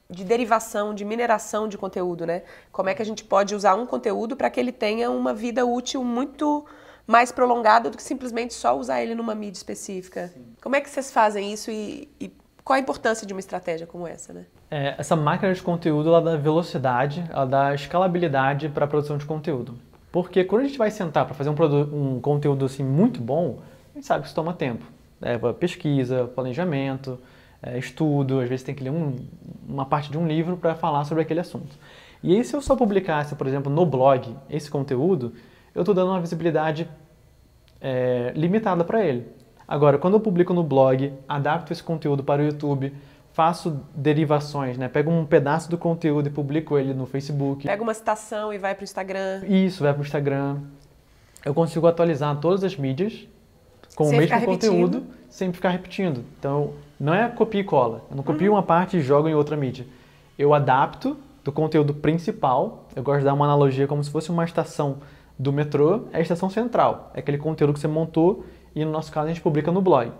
[0.10, 2.44] de derivação, de mineração de conteúdo, né?
[2.72, 5.66] Como é que a gente pode usar um conteúdo para que ele tenha uma vida
[5.66, 6.66] útil muito
[7.12, 10.32] mais prolongada do que simplesmente só usar ele numa mídia específica?
[10.62, 12.32] Como é que vocês fazem isso e, e
[12.64, 14.46] qual a importância de uma estratégia como essa, né?
[14.70, 19.26] É, essa máquina de conteúdo ela dá velocidade, ela dá escalabilidade para a produção de
[19.26, 19.78] conteúdo.
[20.12, 23.60] Porque quando a gente vai sentar para fazer um, um conteúdo assim muito bom,
[23.92, 24.86] a gente sabe que isso toma tempo.
[25.20, 27.20] Leva pesquisa, planejamento,
[27.62, 29.18] é, estudo, às vezes tem que ler um-
[29.68, 31.76] uma parte de um livro para falar sobre aquele assunto.
[32.24, 35.34] E aí se eu só publicasse, por exemplo, no blog esse conteúdo,
[35.74, 36.88] eu estou dando uma visibilidade
[37.82, 39.28] é, limitada para ele.
[39.68, 42.94] Agora, quando eu publico no blog, adapto esse conteúdo para o YouTube,
[43.34, 44.88] faço derivações, né?
[44.90, 47.66] Pego um pedaço do conteúdo e publico ele no Facebook.
[47.66, 49.42] Pega uma citação e vai para o Instagram.
[49.48, 50.58] Isso, vai para o Instagram.
[51.44, 53.28] Eu consigo atualizar todas as mídias
[53.96, 54.70] com Sem o mesmo repetindo.
[54.72, 56.24] conteúdo, sem ficar repetindo.
[56.38, 58.06] Então, não é copia e cola.
[58.10, 59.86] Eu não copio uma parte e jogo em outra mídia.
[60.38, 62.88] Eu adapto do conteúdo principal.
[62.96, 64.98] Eu gosto de dar uma analogia como se fosse uma estação
[65.42, 67.12] do metrô, é a estação central.
[67.16, 70.12] É aquele conteúdo que você montou e, no nosso caso, a gente publica no blog.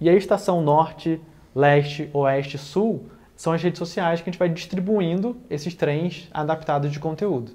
[0.00, 1.20] E a estação norte,
[1.54, 6.90] leste, oeste, sul são as redes sociais que a gente vai distribuindo esses trens adaptados
[6.90, 7.52] de conteúdo.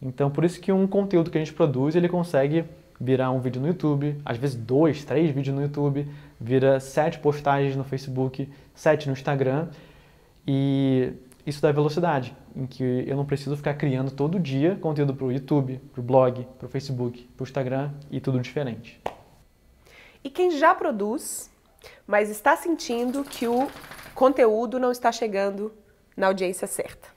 [0.00, 2.64] Então, por isso que um conteúdo que a gente produz, ele consegue
[2.98, 6.08] virar um vídeo no YouTube, às vezes dois, três vídeos no YouTube,
[6.40, 9.68] vira sete postagens no Facebook, sete no Instagram,
[10.46, 11.12] e
[11.46, 15.32] isso dá velocidade, em que eu não preciso ficar criando todo dia conteúdo para o
[15.32, 19.00] YouTube, para o blog, para o Facebook, para o Instagram e tudo diferente.
[20.22, 21.50] E quem já produz,
[22.06, 23.68] mas está sentindo que o
[24.14, 25.72] conteúdo não está chegando
[26.16, 27.08] na audiência certa.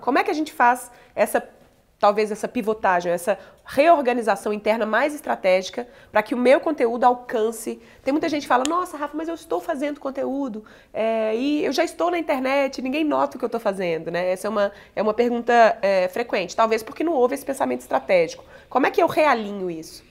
[0.00, 1.46] Como é que a gente faz essa,
[2.02, 7.80] talvez essa pivotagem, essa reorganização interna mais estratégica para que o meu conteúdo alcance?
[8.02, 11.70] Tem muita gente que fala, nossa, Rafa, mas eu estou fazendo conteúdo é, e eu
[11.70, 14.32] já estou na internet, ninguém nota o que eu estou fazendo, né?
[14.32, 18.44] Essa é uma, é uma pergunta é, frequente, talvez porque não houve esse pensamento estratégico.
[18.68, 20.02] Como é que eu realinho isso?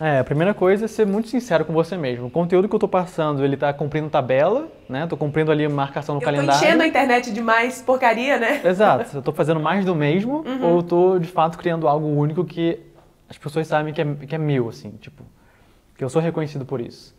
[0.00, 2.28] É, a primeira coisa é ser muito sincero com você mesmo.
[2.28, 5.02] O conteúdo que eu estou passando, ele está cumprindo tabela, né?
[5.02, 6.58] Estou cumprindo ali marcação no Eu tô calendário.
[6.58, 8.62] enchendo a internet de mais porcaria, né?
[8.64, 9.14] Exato.
[9.14, 12.80] Eu estou fazendo mais do mesmo ou eu estou, de fato, criando algo único que
[13.28, 15.22] as pessoas sabem que é, que é meu, assim, tipo,
[15.98, 17.14] que eu sou reconhecido por isso.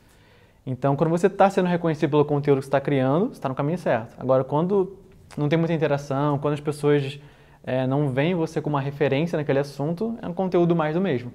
[0.65, 3.55] Então, quando você está sendo reconhecido pelo conteúdo que você está criando, você está no
[3.55, 4.15] caminho certo.
[4.19, 4.97] Agora, quando
[5.37, 7.19] não tem muita interação, quando as pessoas
[7.63, 11.31] é, não veem você como uma referência naquele assunto, é um conteúdo mais do mesmo.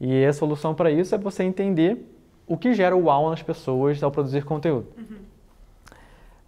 [0.00, 2.14] E a solução para isso é você entender
[2.46, 4.86] o que gera o uau nas pessoas ao produzir conteúdo.
[4.96, 5.18] Uhum.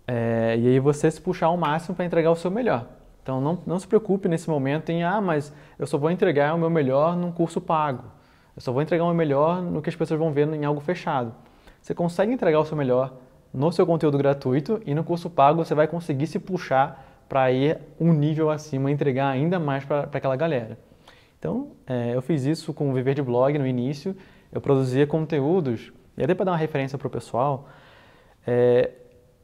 [0.07, 2.87] É, e aí você se puxar ao máximo para entregar o seu melhor.
[3.23, 6.59] Então não, não se preocupe nesse momento em, ah, mas eu só vou entregar o
[6.59, 8.05] meu melhor num curso pago.
[8.57, 10.81] Eu só vou entregar o meu melhor no que as pessoas vão ver em algo
[10.81, 11.33] fechado.
[11.81, 13.13] Você consegue entregar o seu melhor
[13.53, 17.79] no seu conteúdo gratuito e no curso pago você vai conseguir se puxar para ir
[17.99, 20.79] um nível acima, entregar ainda mais para aquela galera.
[21.41, 24.15] Então, é, eu fiz isso com o Viver de Blog no início,
[24.53, 27.67] eu produzia conteúdos, e até para dar uma referência para o pessoal,
[28.47, 28.91] é,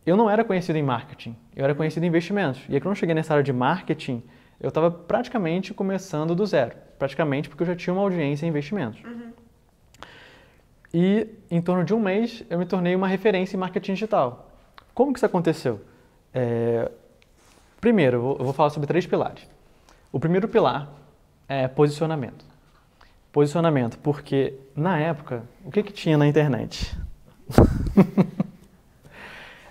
[0.05, 2.63] eu não era conhecido em marketing, eu era conhecido em investimentos.
[2.69, 4.23] E aí, quando eu cheguei nessa área de marketing,
[4.61, 9.03] eu estava praticamente começando do zero, praticamente porque eu já tinha uma audiência em investimentos.
[9.03, 9.33] Uhum.
[10.93, 14.51] E em torno de um mês eu me tornei uma referência em marketing digital.
[14.95, 15.81] Como que isso aconteceu?
[16.33, 16.91] É...
[17.81, 19.49] Primeiro, eu vou falar sobre três pilares.
[20.13, 20.91] O primeiro pilar
[21.49, 22.45] é posicionamento.
[23.33, 26.97] Posicionamento, porque na época, o que, que tinha na internet?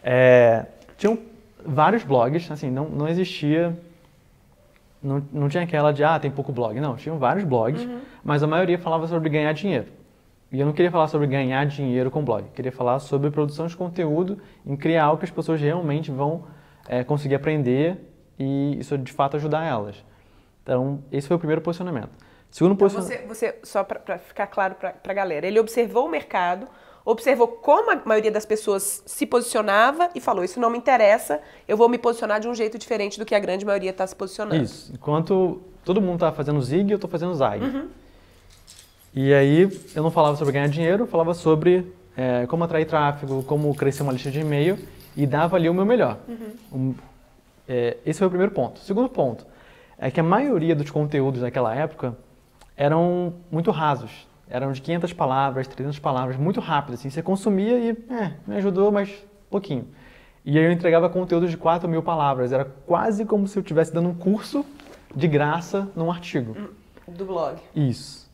[0.04, 0.66] é,
[0.98, 1.18] tinham
[1.66, 3.76] vários blogs, assim, não, não existia
[5.06, 6.80] não, não tinha aquela de, ah, tem pouco blog.
[6.80, 8.00] Não, tinham vários blogs, uhum.
[8.24, 9.86] mas a maioria falava sobre ganhar dinheiro.
[10.52, 13.76] E eu não queria falar sobre ganhar dinheiro com blog, queria falar sobre produção de
[13.76, 16.44] conteúdo, em criar algo que as pessoas realmente vão
[16.88, 17.98] é, conseguir aprender
[18.40, 20.04] e isso de fato ajudar elas.
[20.66, 22.10] Então, esse foi o primeiro posicionamento.
[22.50, 23.28] Segundo então, posicionamento.
[23.28, 26.68] Você, você, só para ficar claro para a galera, ele observou o mercado,
[27.06, 31.78] observou como a maioria das pessoas se posicionava e falou: Isso não me interessa, eu
[31.78, 34.64] vou me posicionar de um jeito diferente do que a grande maioria está se posicionando.
[34.64, 34.92] Isso.
[34.92, 37.64] Enquanto todo mundo está fazendo zig, eu estou fazendo zag.
[37.64, 37.90] Uhum.
[39.14, 43.44] E aí eu não falava sobre ganhar dinheiro, eu falava sobre é, como atrair tráfego,
[43.44, 44.80] como crescer uma lista de e-mail
[45.16, 46.18] e dava ali o meu melhor.
[46.28, 46.50] Uhum.
[46.74, 46.96] Um,
[47.70, 48.80] é, esse foi o primeiro ponto.
[48.80, 49.46] Segundo ponto
[49.98, 52.18] é que a maioria dos conteúdos daquela época
[52.76, 54.28] eram muito rasos.
[54.50, 56.96] Eram de 500 palavras, 300 palavras, muito rápido.
[56.96, 57.10] Assim.
[57.10, 59.12] Você consumia e é, me ajudou, mas
[59.50, 59.88] pouquinho.
[60.44, 62.52] E aí eu entregava conteúdos de 4 mil palavras.
[62.52, 64.64] Era quase como se eu estivesse dando um curso
[65.16, 66.56] de graça num artigo.
[67.08, 67.58] Do blog.
[67.76, 68.30] Isso.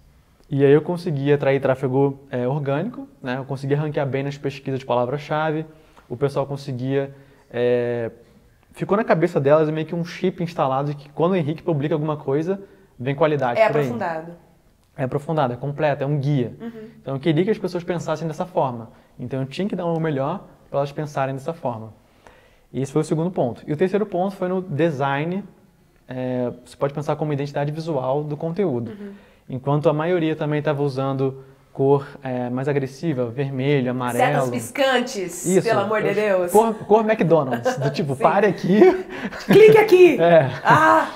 [0.49, 3.37] E aí eu consegui atrair tráfego é, orgânico, né?
[3.37, 5.65] eu conseguia ranquear bem nas pesquisas de palavra-chave,
[6.09, 7.15] o pessoal conseguia...
[7.49, 8.11] É,
[8.71, 11.95] ficou na cabeça delas meio que um chip instalado de que quando o Henrique publica
[11.95, 12.61] alguma coisa,
[12.99, 14.31] vem qualidade É aprofundado.
[14.97, 16.53] É aprofundado, é completo, é um guia.
[16.59, 16.89] Uhum.
[17.01, 18.91] Então eu queria que as pessoas pensassem dessa forma.
[19.17, 21.93] Então eu tinha que dar o melhor para elas pensarem dessa forma.
[22.71, 23.63] E esse foi o segundo ponto.
[23.67, 25.43] E o terceiro ponto foi no design,
[26.07, 28.91] é, você pode pensar como identidade visual do conteúdo.
[28.91, 29.13] Uhum
[29.51, 34.45] enquanto a maioria também estava usando cor é, mais agressiva, vermelho, amarelo.
[34.45, 36.51] Setas piscantes, Isso, pelo amor de Deus.
[36.51, 38.79] Cor, cor McDonald's, do tipo, pare aqui.
[39.45, 40.17] Clique aqui!
[40.21, 40.49] É.
[40.63, 41.09] Ah!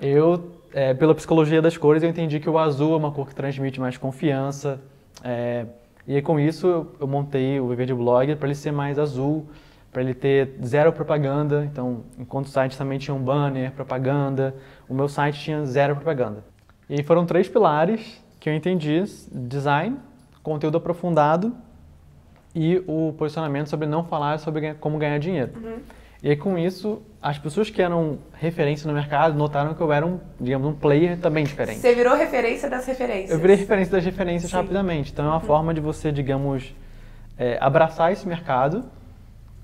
[0.00, 3.34] Eu, é, pela psicologia das cores, eu entendi que o azul é uma cor que
[3.34, 4.80] transmite mais confiança.
[5.22, 5.66] É,
[6.06, 9.46] e aí, com isso, eu montei o Viver de Blog para ele ser mais azul,
[9.92, 11.64] para ele ter zero propaganda.
[11.64, 14.54] Então, enquanto o site também tinha um banner, propaganda,
[14.88, 16.44] o meu site tinha zero propaganda.
[16.90, 19.02] E aí foram três pilares que eu entendi:
[19.32, 19.96] design,
[20.42, 21.56] conteúdo aprofundado
[22.54, 25.52] e o posicionamento sobre não falar sobre como ganhar dinheiro.
[25.56, 25.78] Uhum.
[26.22, 30.06] E aí, com isso, as pessoas que eram referência no mercado notaram que eu era
[30.06, 31.78] um, digamos, um player também diferente.
[31.78, 33.30] Você virou referência das referências.
[33.30, 34.56] Eu virei referência das referências Sim.
[34.58, 35.10] rapidamente.
[35.10, 35.40] Então, é uma uhum.
[35.40, 36.74] forma de você, digamos,
[37.38, 38.84] é, abraçar esse mercado,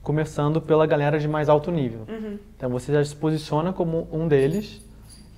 [0.03, 2.07] começando pela galera de mais alto nível.
[2.09, 2.39] Uhum.
[2.57, 4.83] Então, você já se posiciona como um deles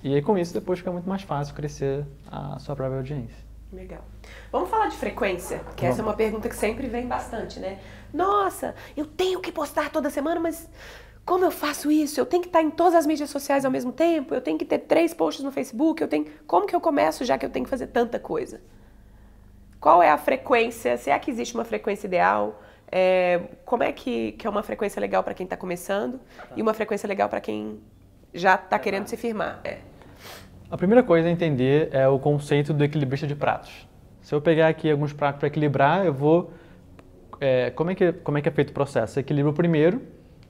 [0.03, 3.43] e aí com isso depois fica muito mais fácil crescer a sua própria audiência.
[3.71, 4.03] Legal.
[4.51, 5.83] Vamos falar de frequência, que Vamos.
[5.83, 7.79] essa é uma pergunta que sempre vem bastante, né?
[8.13, 10.69] Nossa, eu tenho que postar toda semana, mas
[11.25, 12.19] como eu faço isso?
[12.19, 14.35] Eu tenho que estar em todas as mídias sociais ao mesmo tempo?
[14.35, 16.01] Eu tenho que ter três posts no Facebook?
[16.01, 16.25] Eu tenho...
[16.45, 18.61] Como que eu começo já que eu tenho que fazer tanta coisa?
[19.79, 20.97] Qual é a frequência?
[20.97, 22.61] Será que existe uma frequência ideal?
[22.91, 23.41] É...
[23.65, 26.19] Como é que, que é uma frequência legal para quem está começando
[26.55, 27.81] e uma frequência legal para quem
[28.33, 29.61] já está querendo se firmar?
[29.63, 29.79] É.
[30.73, 33.87] A primeira coisa a entender é o conceito do equilibrista de pratos.
[34.23, 36.51] Se eu pegar aqui alguns pratos para equilibrar, eu vou...
[37.39, 39.13] É, como, é que, como é que é feito o processo?
[39.13, 40.01] Você equilibra o primeiro,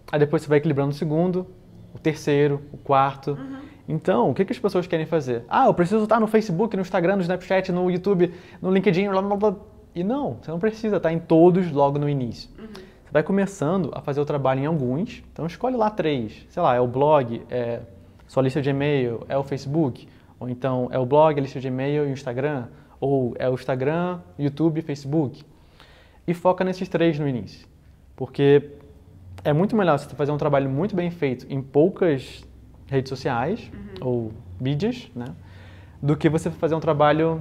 [0.10, 1.46] aí depois você vai equilibrando o segundo,
[1.94, 3.32] o terceiro, o quarto.
[3.32, 3.58] Uhum.
[3.86, 5.44] Então, o que, que as pessoas querem fazer?
[5.50, 9.22] Ah, eu preciso estar no Facebook, no Instagram, no Snapchat, no YouTube, no LinkedIn, blá,
[9.22, 9.56] blá, blá.
[9.94, 12.50] E não, você não precisa estar em todos logo no início.
[12.58, 12.68] Uhum.
[12.68, 16.46] Você vai começando a fazer o trabalho em alguns, então escolhe lá três.
[16.48, 17.82] Sei lá, é o blog, é
[18.34, 20.08] sua lista de e-mail, é o Facebook,
[20.40, 22.66] Ou então é o blog, a lista de e-mail e o Instagram?
[23.00, 25.44] Ou é o Instagram, YouTube Facebook?
[26.26, 27.68] E foca nesses três no início.
[28.16, 28.72] Porque
[29.44, 32.44] é muito melhor você fazer um trabalho muito bem feito em poucas
[32.88, 33.72] redes sociais
[34.02, 35.28] ou mídias, né?
[36.02, 37.40] Do que você fazer um trabalho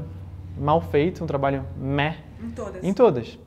[0.59, 2.85] mal feito, um trabalho meh Em todas.
[2.85, 3.39] em todas.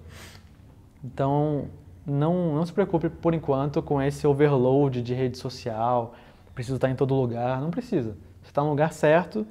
[1.04, 1.66] Então,
[2.08, 6.16] não, não se preocupe por enquanto com esse overload de rede social,
[6.56, 7.62] preciso estar em todo lugar.
[7.62, 8.18] Não precisa.
[8.42, 9.46] Você está no lugar certo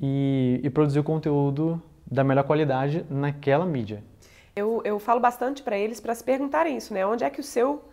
[0.00, 1.80] e, e produzir o conteúdo
[2.10, 4.02] da melhor qualidade naquela mídia.
[4.56, 7.06] Eu, eu falo bastante para eles para se perguntarem isso, né?
[7.06, 7.84] Onde é que o seu,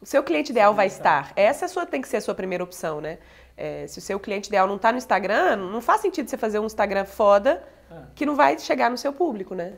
[0.00, 1.32] o seu cliente ideal vai estar?
[1.34, 3.18] Essa é a sua, tem que ser a sua primeira opção, né?
[3.56, 6.58] É, se o seu cliente ideal não está no Instagram, não faz sentido você fazer
[6.58, 7.64] um Instagram foda
[8.14, 9.74] que não vai chegar no seu público, né?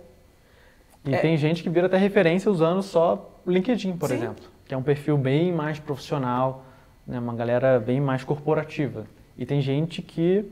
[1.04, 4.16] E tem gente que vira até referência usando só o LinkedIn, por Sim.
[4.16, 6.64] exemplo, que é um perfil bem mais profissional,
[7.10, 9.04] né, uma galera bem mais corporativa.
[9.36, 10.50] E tem gente que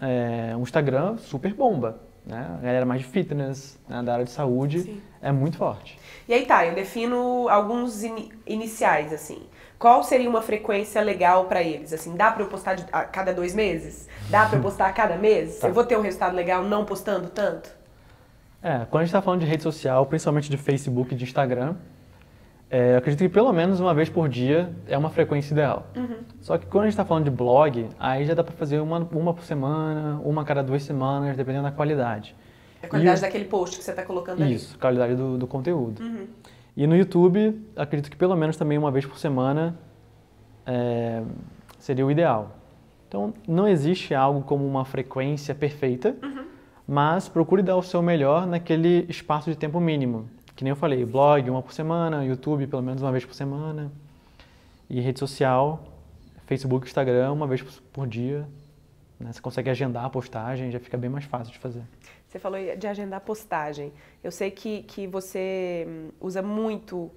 [0.00, 2.46] é, um Instagram super bomba, né?
[2.58, 5.00] A galera mais de fitness, né, da área de saúde, Sim.
[5.20, 5.98] é muito forte.
[6.28, 9.42] E aí tá, eu defino alguns ini- iniciais, assim.
[9.78, 11.92] Qual seria uma frequência legal para eles?
[11.92, 14.08] Assim, dá para eu postar de- a cada dois meses?
[14.28, 15.58] Dá para eu postar a cada mês?
[15.60, 15.68] Tá.
[15.68, 17.70] Eu vou ter um resultado legal não postando tanto?
[18.62, 21.76] É, quando a gente está falando de rede social, principalmente de Facebook e de Instagram,
[22.70, 25.88] é, eu acredito que pelo menos uma vez por dia é uma frequência ideal.
[26.40, 28.98] Só que quando a gente está falando de blog, aí já dá para fazer uma,
[29.12, 32.36] uma por semana, uma a cada duas semanas, dependendo da qualidade.
[32.80, 34.54] A qualidade E daquele post que você tá colocando ali.
[34.54, 36.00] Isso, qualidade do, do conteúdo.
[36.76, 39.76] E no YouTube, acredito que pelo menos também uma vez por semana
[40.64, 41.22] é,
[41.78, 42.56] seria o ideal.
[43.08, 46.14] Então, não existe algo como uma frequência perfeita,
[46.86, 50.28] mas procure dar o seu melhor naquele espaço de tempo mínimo.
[50.60, 53.90] Que nem eu falei, blog uma por semana, YouTube pelo menos uma vez por semana,
[54.90, 55.82] e rede social,
[56.44, 58.46] Facebook, Instagram uma vez por- dia.
[59.18, 59.32] né?
[59.32, 61.82] Você consegue agendar a postagem, já fica bem mais fácil de fazer.
[62.28, 63.90] Você falou de agendar postagem.
[64.22, 67.10] Eu sei que, que você hum, usa muito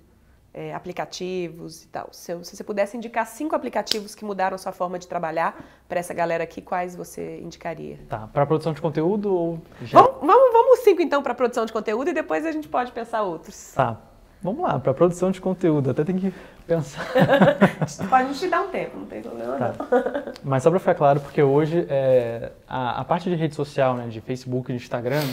[0.54, 2.10] é, aplicativos e tal.
[2.12, 5.58] Se, eu- se você pudesse indicar cinco aplicativos que mudaram sua forma de trabalhar
[5.90, 8.00] para essa galera aqui, quais você indicaria?
[8.08, 10.00] Tá, para produção de conteúdo ou já?
[10.02, 13.24] Vamos, vamos, vamos cinco então para produção de conteúdo e depois a gente pode pensar
[13.24, 13.74] outros.
[13.74, 13.98] Tá,
[14.42, 16.34] vamos lá, para produção de conteúdo, até tem que
[16.68, 17.06] pensar.
[18.10, 19.74] Pode te dar um tempo, não tem problema Tá.
[19.78, 20.34] não.
[20.44, 24.08] Mas só para ficar claro, porque hoje é, a, a parte de rede social, né,
[24.08, 25.24] de Facebook e de Instagram,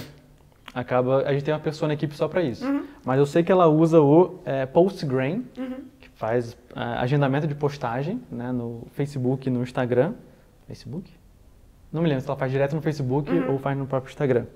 [0.75, 2.65] acaba a gente tem uma pessoa na equipe só para isso.
[3.05, 5.43] Mas eu sei que ela usa o é, Postgram,
[5.99, 10.15] que faz é, agendamento de postagem né, no Facebook e no Instagram.
[10.67, 11.13] Facebook?
[11.93, 14.47] Não me lembro se ela faz direto no Facebook ou faz no próprio Instagram.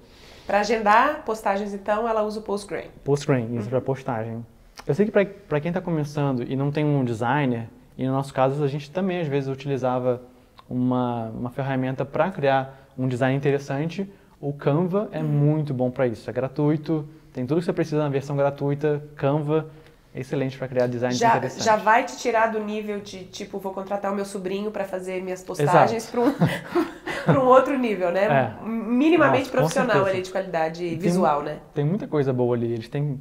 [0.47, 2.85] Para agendar postagens, então, ela usa o Postgram.
[3.03, 4.45] Postgram, isso para postagem.
[4.87, 8.35] Eu sei que para quem está começando e não tem um designer, e no nosso
[8.35, 10.21] caso a gente também às vezes utilizava
[10.69, 14.11] uma, uma ferramenta para criar um design interessante,
[14.45, 16.29] o Canva é muito bom para isso.
[16.29, 19.03] É gratuito, tem tudo que você precisa na versão gratuita.
[19.17, 19.71] Canva
[20.15, 21.65] é excelente para criar designs Já, interessantes.
[21.65, 25.23] já vai te tirar do nível de, tipo, vou contratar o meu sobrinho para fazer
[25.23, 26.31] minhas postagens para um,
[27.25, 28.25] pra um outro nível, né?
[28.27, 28.69] É.
[28.69, 31.61] Minimamente Nossa, profissional ali, de qualidade Tem- visual, né?
[31.73, 32.71] Tem muita coisa boa ali.
[32.71, 33.19] Eles têm,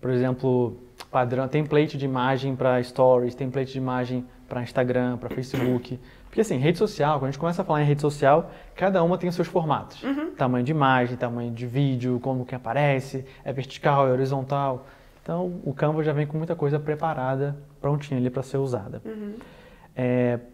[0.00, 0.76] por exemplo,
[1.08, 6.00] padrão, template de imagem para stories, template de imagem para Instagram, para Facebook.
[6.34, 9.16] Porque assim, rede social, quando a gente começa a falar em rede social, cada uma
[9.16, 10.02] tem os seus formatos.
[10.36, 14.84] Tamanho de imagem, tamanho de vídeo, como que aparece, é vertical, é horizontal.
[15.22, 19.00] Então, o Canva já vem com muita coisa preparada, prontinha ali para ser usada.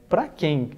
[0.06, 0.72] para quem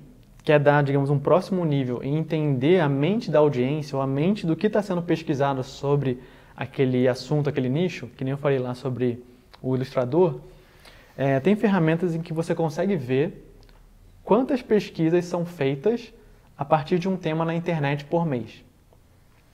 [0.44, 4.46] quer dar, digamos, um próximo nível e entender a mente da audiência ou a mente
[4.46, 6.20] do que está sendo pesquisado sobre
[6.56, 9.20] aquele assunto, aquele nicho, que nem eu falei lá sobre
[9.60, 10.38] o ilustrador,
[11.18, 13.48] é, tem ferramentas em que você consegue ver
[14.24, 16.12] quantas pesquisas são feitas
[16.56, 18.64] a partir de um tema na internet por mês.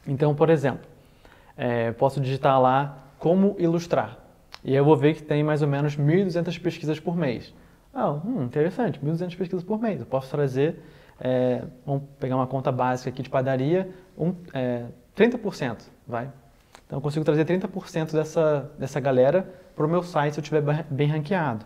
[0.06, 0.86] Então, por exemplo,
[1.56, 4.18] é, posso digitar lá como ilustrar.
[4.64, 7.54] E eu vou ver que tem mais ou menos 1.200 pesquisas por mês.
[7.94, 10.00] Ah, hum, interessante, 1.200 pesquisas por mês.
[10.00, 10.82] Eu posso trazer,
[11.20, 16.30] é, vamos pegar uma conta básica aqui de padaria, um, é, 30%, vai.
[16.86, 20.62] Então eu consigo trazer 30% dessa, dessa galera para o meu site se eu estiver
[20.90, 21.64] bem ranqueado.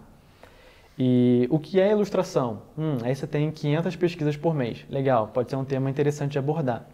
[1.04, 2.62] E o que é ilustração?
[2.78, 4.86] Hum, aí você tem 500 pesquisas por mês.
[4.88, 6.86] Legal, pode ser um tema interessante de abordar.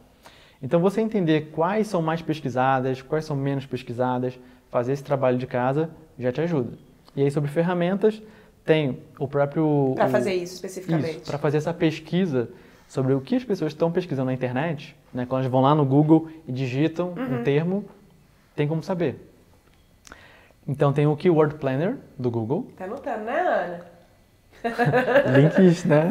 [0.62, 4.40] Então você entender quais são mais pesquisadas, quais são menos pesquisadas,
[4.70, 6.78] fazer esse trabalho de casa já te ajuda.
[7.14, 8.22] E aí sobre ferramentas,
[8.64, 9.92] tem o próprio...
[9.94, 11.26] Para fazer isso especificamente.
[11.26, 12.48] Para fazer essa pesquisa
[12.88, 15.26] sobre o que as pessoas estão pesquisando na internet, né?
[15.26, 17.84] quando elas vão lá no Google e digitam um termo,
[18.56, 19.30] tem como saber.
[20.66, 23.97] Então tem o Keyword Planner do Google, Tá anotando, né, Ana?
[25.34, 26.09] links, né?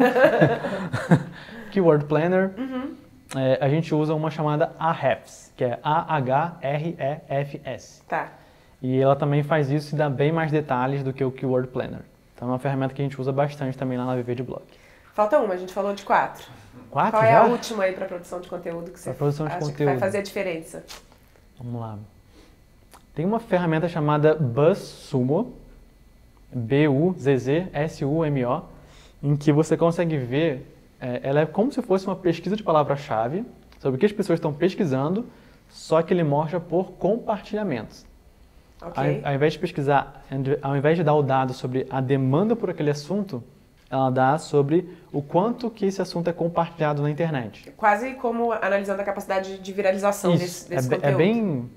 [1.70, 2.50] Keyword Planner,
[3.36, 8.02] é, a gente usa uma chamada Ahrefs, que é A-H-R-E-F-S.
[8.08, 8.28] Tá.
[8.80, 12.00] E ela também faz isso e dá bem mais detalhes do que o Keyword Planner.
[12.34, 14.62] Então é uma ferramenta que a gente usa bastante também lá na VV de Blog.
[15.12, 16.46] Falta uma, a gente falou de quatro.
[16.90, 17.40] Quatro Qual é já?
[17.40, 19.90] a última aí para produção de conteúdo que você Pra produção de acha que conteúdo.
[19.90, 20.84] vai fazer a diferença?
[21.58, 21.98] Vamos lá.
[23.14, 25.56] Tem uma ferramenta chamada BuzzSumo,
[27.38, 28.62] B-U-Z-Z-S-U-M-O,
[29.22, 33.44] em que você consegue ver, é, ela é como se fosse uma pesquisa de palavra-chave
[33.78, 35.26] sobre o que as pessoas estão pesquisando,
[35.68, 38.06] só que ele mostra por compartilhamentos.
[38.80, 39.20] Ok.
[39.24, 40.24] Ao, ao invés de pesquisar,
[40.62, 43.42] ao invés de dar o dado sobre a demanda por aquele assunto,
[43.90, 47.72] ela dá sobre o quanto que esse assunto é compartilhado na internet.
[47.76, 51.14] Quase como analisando a capacidade de viralização Isso, desse, desse é, be- conteúdo.
[51.14, 51.70] é bem.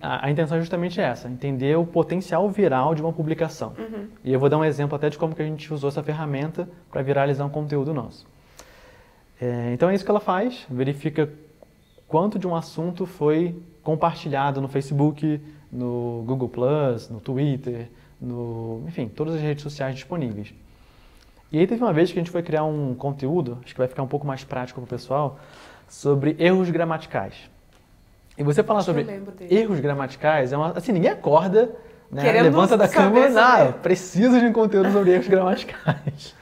[0.00, 3.72] A, a intenção é justamente essa, entender o potencial viral de uma publicação.
[3.78, 4.08] Uhum.
[4.22, 6.68] E eu vou dar um exemplo até de como que a gente usou essa ferramenta
[6.90, 8.26] para viralizar um conteúdo nosso.
[9.40, 11.28] É, então é isso que ela faz, verifica
[12.06, 15.40] quanto de um assunto foi compartilhado no Facebook,
[15.72, 16.50] no Google
[17.10, 17.88] no Twitter,
[18.20, 20.54] no, enfim, todas as redes sociais disponíveis.
[21.50, 23.88] E aí teve uma vez que a gente foi criar um conteúdo, acho que vai
[23.88, 25.38] ficar um pouco mais prático para o pessoal,
[25.88, 27.50] sobre erros gramaticais.
[28.36, 29.06] E você falar sobre
[29.50, 31.70] erros gramaticais, é uma, assim, ninguém acorda,
[32.10, 33.78] né, levanta da cama, ah, sobre.
[33.80, 36.34] preciso de um conteúdo sobre erros gramaticais.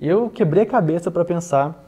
[0.00, 1.82] E eu quebrei a cabeça para pensar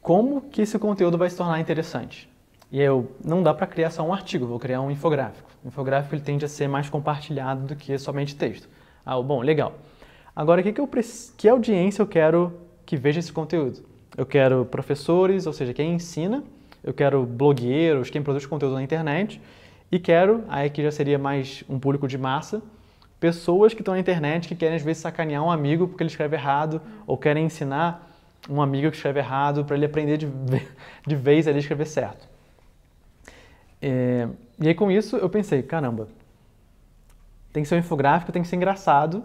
[0.00, 2.28] como que esse conteúdo vai se tornar interessante.
[2.70, 5.50] E eu, não dá para criar só um artigo, vou criar um infográfico.
[5.64, 8.68] O infográfico ele tende a ser mais compartilhado do que somente texto.
[9.04, 9.74] Ah, bom, legal.
[10.36, 10.88] Agora, que, que, eu,
[11.36, 12.52] que audiência eu quero
[12.84, 13.84] que veja esse conteúdo?
[14.16, 16.44] Eu quero professores, ou seja, quem ensina,
[16.82, 19.40] eu quero blogueiros, quem produz conteúdo na internet,
[19.90, 22.62] e quero, aí que já seria mais um público de massa,
[23.18, 26.36] pessoas que estão na internet que querem às vezes sacanear um amigo porque ele escreve
[26.36, 28.08] errado, ou querem ensinar
[28.48, 30.26] um amigo que escreve errado para ele aprender de,
[31.06, 32.28] de vez a escrever certo.
[33.80, 34.28] É,
[34.60, 36.08] e aí com isso eu pensei, caramba,
[37.52, 39.24] tem que ser um infográfico, tem que ser engraçado.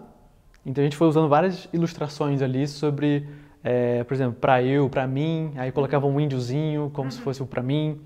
[0.64, 3.28] Então a gente foi usando várias ilustrações ali sobre,
[3.64, 7.46] é, por exemplo, para eu, para mim, aí colocava um índiozinho como se fosse o
[7.46, 7.98] para mim.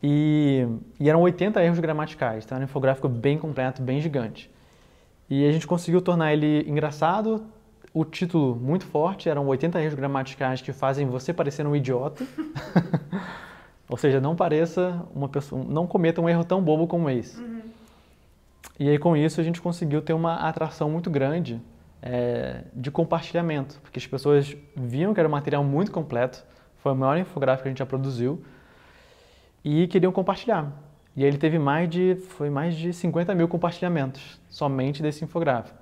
[0.00, 0.66] E,
[1.00, 4.48] e eram 80 erros gramaticais, então era um infográfico bem completo, bem gigante.
[5.28, 7.44] E a gente conseguiu tornar ele engraçado,
[7.92, 12.24] o título muito forte, eram 80 erros gramaticais que fazem você parecer um idiota.
[13.88, 17.42] Ou seja, não pareça uma pessoa, não cometa um erro tão bobo como esse.
[18.78, 21.60] E aí com isso a gente conseguiu ter uma atração muito grande
[22.02, 26.44] é, de compartilhamento, porque as pessoas viam que era um material muito completo,
[26.78, 28.42] foi o maior infográfico que a gente já produziu,
[29.64, 30.72] e queriam compartilhar.
[31.14, 35.78] E aí ele teve mais de, foi mais de 50 mil compartilhamentos, somente desse infográfico.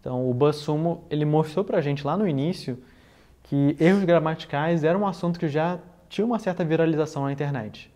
[0.00, 2.78] Então o BuzzSumo, ele mostrou pra gente lá no início
[3.42, 5.78] que erros gramaticais era um assunto que já
[6.08, 7.92] tinha uma certa viralização na internet.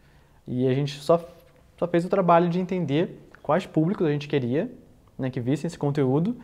[0.47, 1.25] E a gente só,
[1.79, 4.71] só fez o trabalho de entender quais públicos a gente queria
[5.19, 6.37] né, que vissem esse conteúdo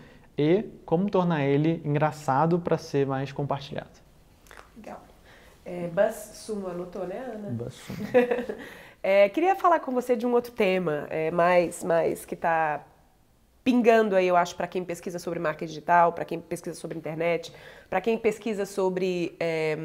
[0.42, 3.90] e como tornar ele engraçado para ser mais compartilhado.
[4.76, 5.00] Legal.
[5.64, 7.50] É, Buzz Sumo anotou, né, Ana?
[7.50, 7.98] BuzzSumo.
[9.04, 12.84] É, queria falar com você de um outro tema, é, mais, mais que está
[13.64, 17.52] pingando aí, eu acho, para quem pesquisa sobre marketing digital, para quem pesquisa sobre internet,
[17.90, 19.76] para quem pesquisa sobre é,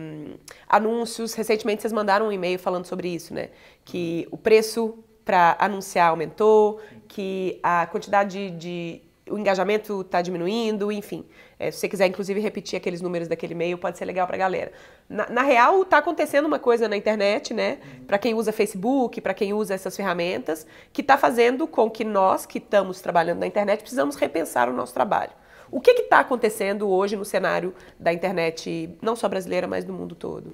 [0.69, 1.33] anúncios.
[1.33, 3.49] Recentemente vocês mandaram um e-mail falando sobre isso, né?
[3.83, 10.91] Que o preço para anunciar aumentou, que a quantidade de, de o engajamento está diminuindo,
[10.91, 11.25] enfim.
[11.59, 14.39] É, se você quiser, inclusive, repetir aqueles números daquele e-mail, pode ser legal para a
[14.39, 14.71] galera.
[15.09, 17.80] Na, na real, está acontecendo uma coisa na internet, né?
[18.05, 22.45] Para quem usa Facebook, para quem usa essas ferramentas, que está fazendo com que nós,
[22.45, 25.32] que estamos trabalhando na internet, precisamos repensar o nosso trabalho.
[25.69, 30.15] O que está acontecendo hoje no cenário da internet, não só brasileira, mas do mundo
[30.15, 30.53] todo?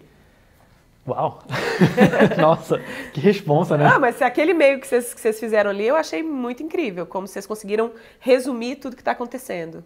[1.07, 1.39] Uau!
[2.39, 2.79] Nossa,
[3.13, 3.85] que responsa, né?
[3.85, 7.27] Ah, mas aquele e-mail que vocês, que vocês fizeram ali, eu achei muito incrível, como
[7.27, 9.83] vocês conseguiram resumir tudo que está acontecendo.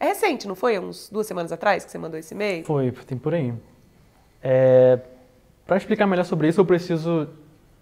[0.00, 0.78] É recente, não foi?
[0.78, 2.64] Uns duas semanas atrás que você mandou esse e-mail?
[2.64, 3.52] Foi, tem por aí.
[4.42, 4.98] É,
[5.66, 7.28] para explicar melhor sobre isso, eu preciso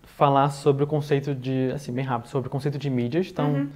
[0.02, 3.28] falar sobre o conceito de, assim, bem rápido, sobre o conceito de mídias.
[3.28, 3.68] Então,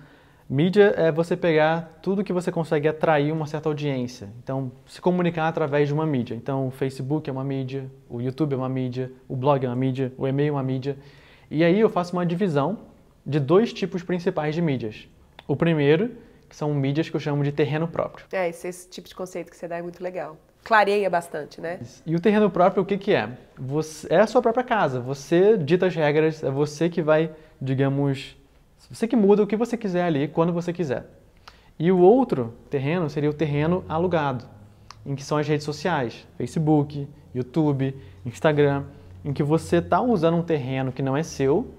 [0.50, 4.28] mídia é você pegar tudo que você consegue atrair uma certa audiência.
[4.42, 6.34] Então, se comunicar através de uma mídia.
[6.34, 9.76] Então, o Facebook é uma mídia, o YouTube é uma mídia, o blog é uma
[9.76, 10.96] mídia, o e-mail é uma mídia.
[11.48, 12.78] E aí eu faço uma divisão
[13.24, 15.08] de dois tipos principais de mídias.
[15.46, 16.10] O primeiro,
[16.48, 18.26] que são mídias que eu chamo de terreno próprio.
[18.32, 20.36] É, esse, esse tipo de conceito que você dá é muito legal.
[20.64, 21.78] Clareia bastante, né?
[22.04, 23.30] E o terreno próprio, o que, que é?
[23.56, 25.00] Você, é a sua própria casa.
[25.00, 27.30] Você dita as regras, é você que vai,
[27.60, 28.36] digamos,
[28.90, 31.06] você que muda o que você quiser ali, quando você quiser.
[31.78, 34.44] E o outro terreno seria o terreno alugado,
[35.06, 38.84] em que são as redes sociais, Facebook, YouTube, Instagram,
[39.24, 41.74] em que você está usando um terreno que não é seu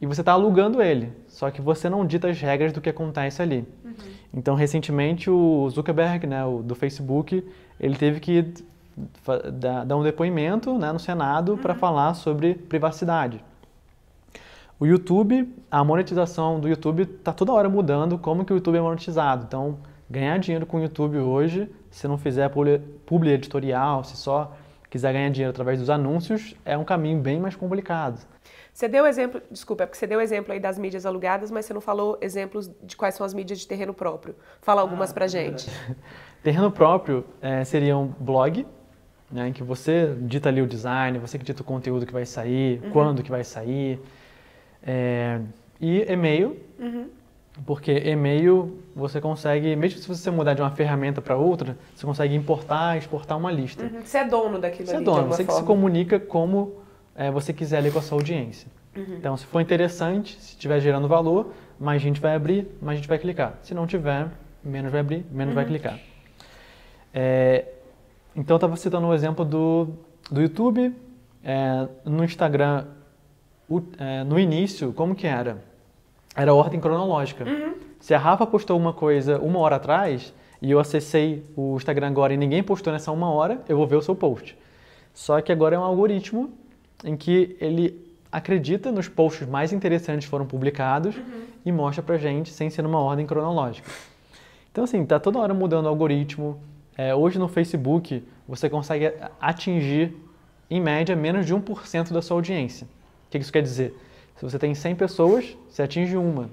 [0.00, 3.40] e você está alugando ele, só que você não dita as regras do que acontece
[3.40, 3.66] ali.
[3.82, 3.94] Uhum.
[4.34, 7.42] Então, recentemente, o Zuckerberg, né, o, do Facebook,
[7.80, 8.52] ele teve que
[9.84, 11.58] dar um depoimento né, no Senado uhum.
[11.58, 13.42] para falar sobre privacidade.
[14.78, 18.80] O YouTube, a monetização do YouTube está toda hora mudando como que o YouTube é
[18.80, 19.44] monetizado.
[19.46, 22.50] Então, ganhar dinheiro com o YouTube hoje, se não fizer
[23.06, 24.54] publi editorial, se só
[24.90, 28.20] quiser ganhar dinheiro através dos anúncios, é um caminho bem mais complicado.
[28.70, 31.72] Você deu exemplo, desculpa, é porque você deu exemplo aí das mídias alugadas, mas você
[31.72, 34.36] não falou exemplos de quais são as mídias de terreno próprio.
[34.60, 35.70] Fala algumas ah, pra gente.
[36.44, 38.66] terreno próprio é, seria um blog,
[39.30, 42.26] né, em que você dita ali o design, você que dita o conteúdo que vai
[42.26, 42.90] sair, uhum.
[42.90, 43.98] quando que vai sair.
[44.86, 45.40] É,
[45.80, 47.08] e e-mail, uhum.
[47.66, 52.34] porque e-mail você consegue, mesmo se você mudar de uma ferramenta para outra, você consegue
[52.34, 53.82] importar, exportar uma lista.
[53.82, 54.02] Uhum.
[54.04, 55.52] Você é dono daquilo você ali, é dono, você forma.
[55.52, 56.76] que se comunica como
[57.16, 58.68] é, você quiser ali com a sua audiência.
[58.96, 59.16] Uhum.
[59.18, 63.18] Então, se for interessante, se estiver gerando valor, mais gente vai abrir, mais gente vai
[63.18, 63.58] clicar.
[63.62, 64.28] Se não tiver,
[64.64, 65.70] menos vai abrir, menos vai uhum.
[65.70, 65.98] clicar.
[67.12, 67.66] É,
[68.34, 69.88] então, eu estava citando o um exemplo do,
[70.30, 70.94] do YouTube.
[71.44, 72.86] É, no Instagram,
[73.68, 75.62] o, é, no início, como que era?
[76.34, 77.44] Era ordem cronológica.
[77.44, 77.74] Uhum.
[77.98, 82.32] Se a Rafa postou uma coisa uma hora atrás e eu acessei o Instagram agora
[82.34, 84.56] e ninguém postou nessa uma hora, eu vou ver o seu post.
[85.12, 86.50] Só que agora é um algoritmo
[87.04, 91.44] em que ele acredita nos posts mais interessantes que foram publicados uhum.
[91.64, 93.90] e mostra pra gente sem ser numa ordem cronológica.
[94.70, 96.60] Então, assim, tá toda hora mudando o algoritmo.
[96.98, 99.10] É, hoje no Facebook, você consegue
[99.40, 100.14] atingir,
[100.68, 102.86] em média, menos de 1% da sua audiência.
[103.36, 103.94] O que isso quer dizer?
[104.36, 106.50] Se você tem 100 pessoas, você atinge uma.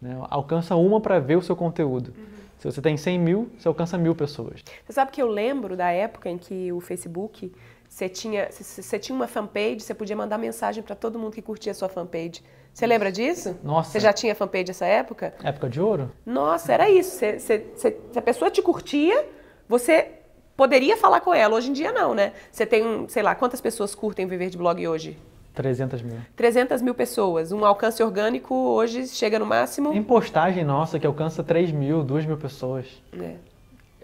[0.00, 0.16] Né?
[0.30, 2.12] Alcança uma para ver o seu conteúdo.
[2.16, 2.24] Uhum.
[2.58, 4.62] Se você tem 100 mil, você alcança mil pessoas.
[4.84, 7.52] Você sabe que eu lembro da época em que o Facebook
[7.88, 11.72] você tinha, você tinha uma fanpage, você podia mandar mensagem para todo mundo que curtia
[11.72, 12.42] a sua fanpage.
[12.72, 13.56] Você lembra disso?
[13.62, 13.90] Nossa.
[13.90, 15.34] Você já tinha fanpage nessa época?
[15.42, 16.12] Época de ouro?
[16.24, 17.16] Nossa, era isso.
[17.16, 19.26] Você, você, você, se a pessoa te curtia,
[19.68, 20.10] você
[20.56, 21.56] poderia falar com ela.
[21.56, 22.32] Hoje em dia não, né?
[22.50, 25.16] Você tem, sei lá, quantas pessoas curtem Viver de Blog hoje?
[25.56, 26.18] 300 mil.
[26.36, 27.50] 300 mil pessoas.
[27.50, 29.92] Um alcance orgânico hoje chega no máximo...
[29.92, 32.86] Em postagem nossa, que alcança 3 mil, 2 mil pessoas.
[33.18, 33.36] É.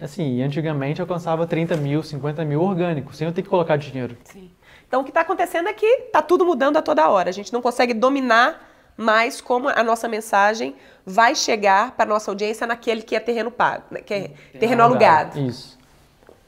[0.01, 4.17] Assim, antigamente alcançava 30 mil, 50 mil orgânicos, sem eu ter que colocar dinheiro.
[4.25, 4.51] Sim.
[4.89, 7.29] Então o que está acontecendo é que está tudo mudando a toda hora.
[7.29, 10.75] A gente não consegue dominar mais como a nossa mensagem
[11.05, 14.59] vai chegar para a nossa audiência naquele que é terreno pago, né, que é terreno,
[14.59, 15.39] terreno alugado.
[15.39, 15.79] Isso.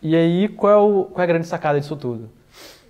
[0.01, 2.31] E aí, qual é, o, qual é a grande sacada disso tudo?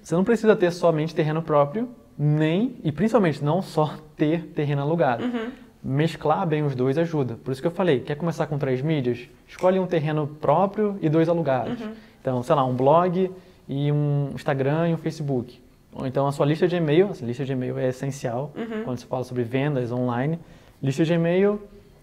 [0.03, 1.89] Você não precisa ter somente terreno próprio,
[2.19, 5.25] nem, e principalmente não só ter terreno alugado.
[5.25, 7.37] Uhum mesclar bem os dois ajuda.
[7.45, 9.29] Por isso que eu falei, quer começar com três mídias?
[9.47, 11.79] Escolhe um terreno próprio e dois alugados.
[11.79, 11.93] Uhum.
[12.21, 13.31] Então, sei lá, um blog
[13.69, 15.61] e um Instagram e um Facebook.
[15.93, 18.83] Ou então a sua lista de e-mail, a lista de e-mail é essencial uhum.
[18.85, 20.39] quando se fala sobre vendas online.
[20.83, 21.61] Lista de e-mail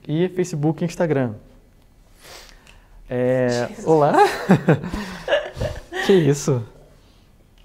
[0.08, 1.34] e Facebook e Instagram.
[3.10, 3.68] É...
[3.84, 4.14] Olá!
[6.06, 6.64] que isso?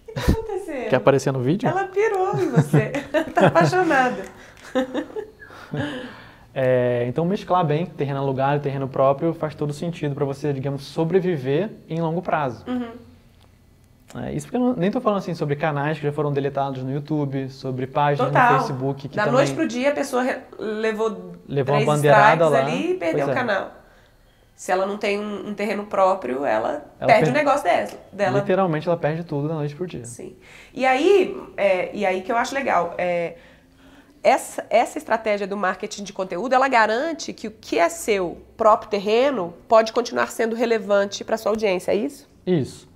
[0.09, 0.76] O que está acontecendo?
[0.89, 1.69] Quer aparecer no vídeo?
[1.69, 2.93] Ela pirou em você.
[3.35, 4.23] tá apaixonada.
[6.59, 10.85] É, então, mesclar bem terreno alugado e terreno próprio faz todo sentido para você, digamos,
[10.85, 12.65] sobreviver em longo prazo.
[12.67, 12.93] Uhum.
[14.23, 16.83] É, isso porque eu não, nem estou falando assim sobre canais que já foram deletados
[16.83, 18.53] no YouTube, sobre páginas Total.
[18.53, 19.07] no Facebook.
[19.07, 19.39] Que da também...
[19.39, 20.25] noite pro dia a pessoa
[20.59, 23.35] levou, levou uma bandeirada lá ali e perdeu o é.
[23.35, 23.73] canal.
[24.57, 27.63] Se ela não tem um, um terreno próprio, ela, ela perde, o negócio
[28.11, 28.39] dela.
[28.39, 30.07] Literalmente, ela perde tudo da noite pro dia.
[30.07, 30.35] Sim.
[30.73, 32.95] E aí, é, e aí que eu acho legal.
[32.97, 33.35] É,
[34.23, 38.91] essa, essa estratégia do marketing de conteúdo, ela garante que o que é seu próprio
[38.91, 42.27] terreno pode continuar sendo relevante para sua audiência, é isso?
[42.47, 42.89] Isso.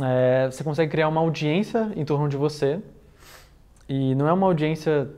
[0.00, 2.80] É, você consegue criar uma audiência em torno de você
[3.88, 5.10] e não é uma audiência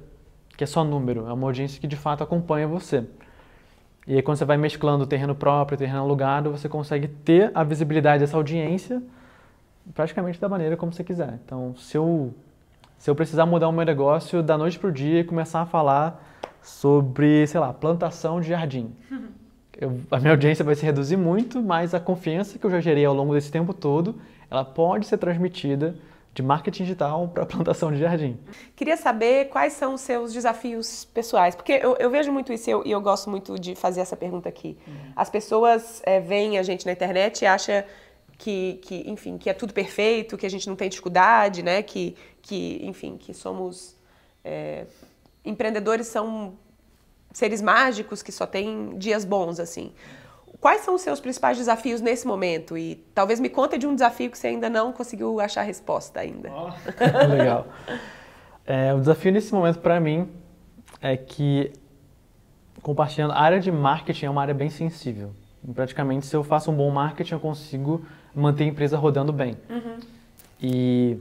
[0.56, 3.04] que é só número, é uma audiência que de fato acompanha você.
[4.06, 8.20] E aí quando você vai mesclando terreno próprio, terreno alugado, você consegue ter a visibilidade
[8.20, 9.02] dessa audiência
[9.94, 11.38] praticamente da maneira como você quiser.
[11.44, 12.32] Então, se eu
[12.98, 15.66] se eu precisar mudar o meu negócio da noite para o dia e começar a
[15.66, 16.24] falar
[16.62, 18.90] sobre, sei lá, plantação de jardim.
[19.76, 23.04] Eu, a minha audiência vai se reduzir muito, mas a confiança que eu já gerei
[23.04, 24.14] ao longo desse tempo todo,
[24.48, 25.96] ela pode ser transmitida
[26.34, 28.36] de marketing digital para plantação de jardim.
[28.74, 32.72] Queria saber quais são os seus desafios pessoais, porque eu, eu vejo muito isso e
[32.72, 34.76] eu, eu, gosto muito de fazer essa pergunta aqui.
[34.86, 35.12] Uhum.
[35.14, 37.84] As pessoas é, veem a gente na internet e acham
[38.36, 41.82] que, que, enfim, que é tudo perfeito, que a gente não tem dificuldade, né?
[41.82, 43.96] Que, que enfim, que somos
[44.44, 44.86] é,
[45.44, 46.54] empreendedores são
[47.32, 49.92] seres mágicos que só têm dias bons, assim.
[50.60, 52.76] Quais são os seus principais desafios nesse momento?
[52.76, 56.50] E talvez me conte de um desafio que você ainda não conseguiu achar resposta ainda.
[56.52, 56.70] Oh.
[57.32, 57.66] Legal.
[58.66, 60.28] É, o desafio nesse momento para mim
[61.00, 61.72] é que
[62.84, 65.32] compartilhando, a área de marketing é uma área bem sensível.
[65.74, 69.56] Praticamente, se eu faço um bom marketing, eu consigo manter a empresa rodando bem.
[69.70, 69.96] Uhum.
[70.60, 71.16] E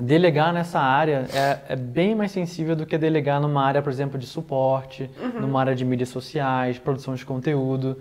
[0.00, 4.16] delegar nessa área é, é, bem mais sensível do que delegar numa área, por exemplo,
[4.16, 5.40] de suporte, uhum.
[5.40, 7.98] numa área de mídias sociais, produção de conteúdo.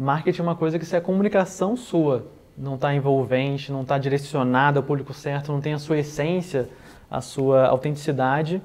[0.00, 2.26] Marketing é uma coisa que se a comunicação sua
[2.56, 6.68] não está envolvente, não está direcionada ao público certo, não tem a sua essência,
[7.10, 8.62] a sua autenticidade,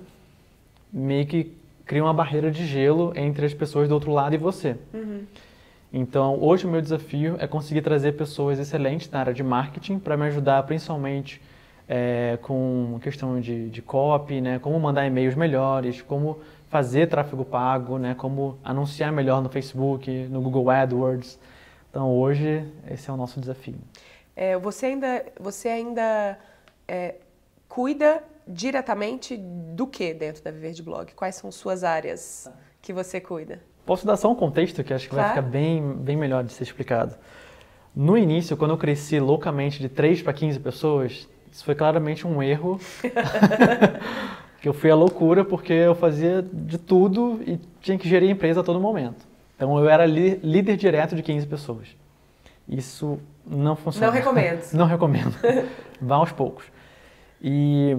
[0.91, 1.51] meio que
[1.85, 4.77] cria uma barreira de gelo entre as pessoas do outro lado e você.
[4.93, 5.23] Uhum.
[5.91, 10.15] Então, hoje o meu desafio é conseguir trazer pessoas excelentes na área de marketing para
[10.15, 11.41] me ajudar principalmente
[11.87, 16.39] é, com questão de, de copy, né, como mandar e-mails melhores, como
[16.75, 21.39] fazer tráfego pago, né, como anunciar melhor no Facebook, no Google AdWords.
[21.89, 23.77] Então, hoje, esse é o nosso desafio.
[24.35, 26.37] É, você ainda, você ainda
[26.85, 27.15] é,
[27.69, 31.13] cuida diretamente do que dentro da Viver de Blog?
[31.13, 32.51] Quais são suas áreas
[32.81, 33.61] que você cuida?
[33.85, 35.29] Posso dar só um contexto que acho que claro.
[35.29, 37.15] vai ficar bem, bem melhor de ser explicado.
[37.95, 42.43] No início, quando eu cresci loucamente de 3 para 15 pessoas, isso foi claramente um
[42.43, 42.77] erro.
[44.65, 48.31] que eu fui à loucura porque eu fazia de tudo e tinha que gerir a
[48.31, 49.23] empresa a todo momento.
[49.55, 51.95] Então eu era líder direto de 15 pessoas.
[52.67, 54.07] Isso não funciona.
[54.09, 54.73] Não recomendo.
[54.73, 55.35] não recomendo.
[56.01, 56.65] Vá aos poucos.
[57.39, 57.95] E,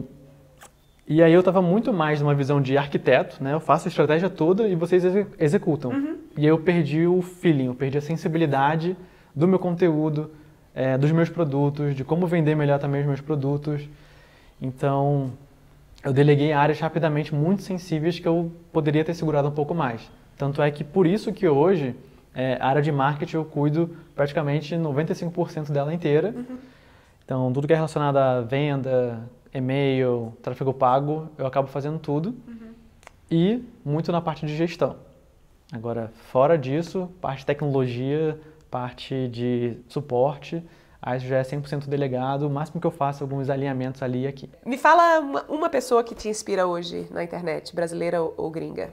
[1.07, 3.53] e aí eu estava muito mais numa visão de arquiteto, né?
[3.53, 5.05] Eu faço a estratégia toda e vocês
[5.39, 5.93] executam.
[5.93, 6.17] Uhum.
[6.37, 8.97] E aí eu perdi o feeling, eu perdi a sensibilidade
[9.33, 10.33] do meu conteúdo,
[10.75, 13.89] é, dos meus produtos, de como vender melhor também os meus produtos.
[14.61, 15.31] Então,
[16.07, 20.09] eu deleguei áreas rapidamente muito sensíveis que eu poderia ter segurado um pouco mais.
[20.39, 21.97] Tanto é que por isso que hoje
[22.33, 26.29] é, a área de marketing eu cuido praticamente 95% dela inteira.
[26.29, 26.59] Uhum.
[27.25, 32.29] Então, tudo que é relacionado a venda, e-mail, tráfego pago, eu acabo fazendo tudo.
[32.47, 32.73] Uhum.
[33.29, 34.95] E muito na parte de gestão.
[35.73, 38.39] Agora, fora disso, parte de tecnologia,
[38.71, 40.63] parte de suporte,
[41.07, 44.27] aí já é 100% delegado, o máximo que eu faço é alguns alinhamentos ali e
[44.27, 44.51] aqui.
[44.65, 48.91] Me fala uma, uma pessoa que te inspira hoje na internet, brasileira ou, ou gringa.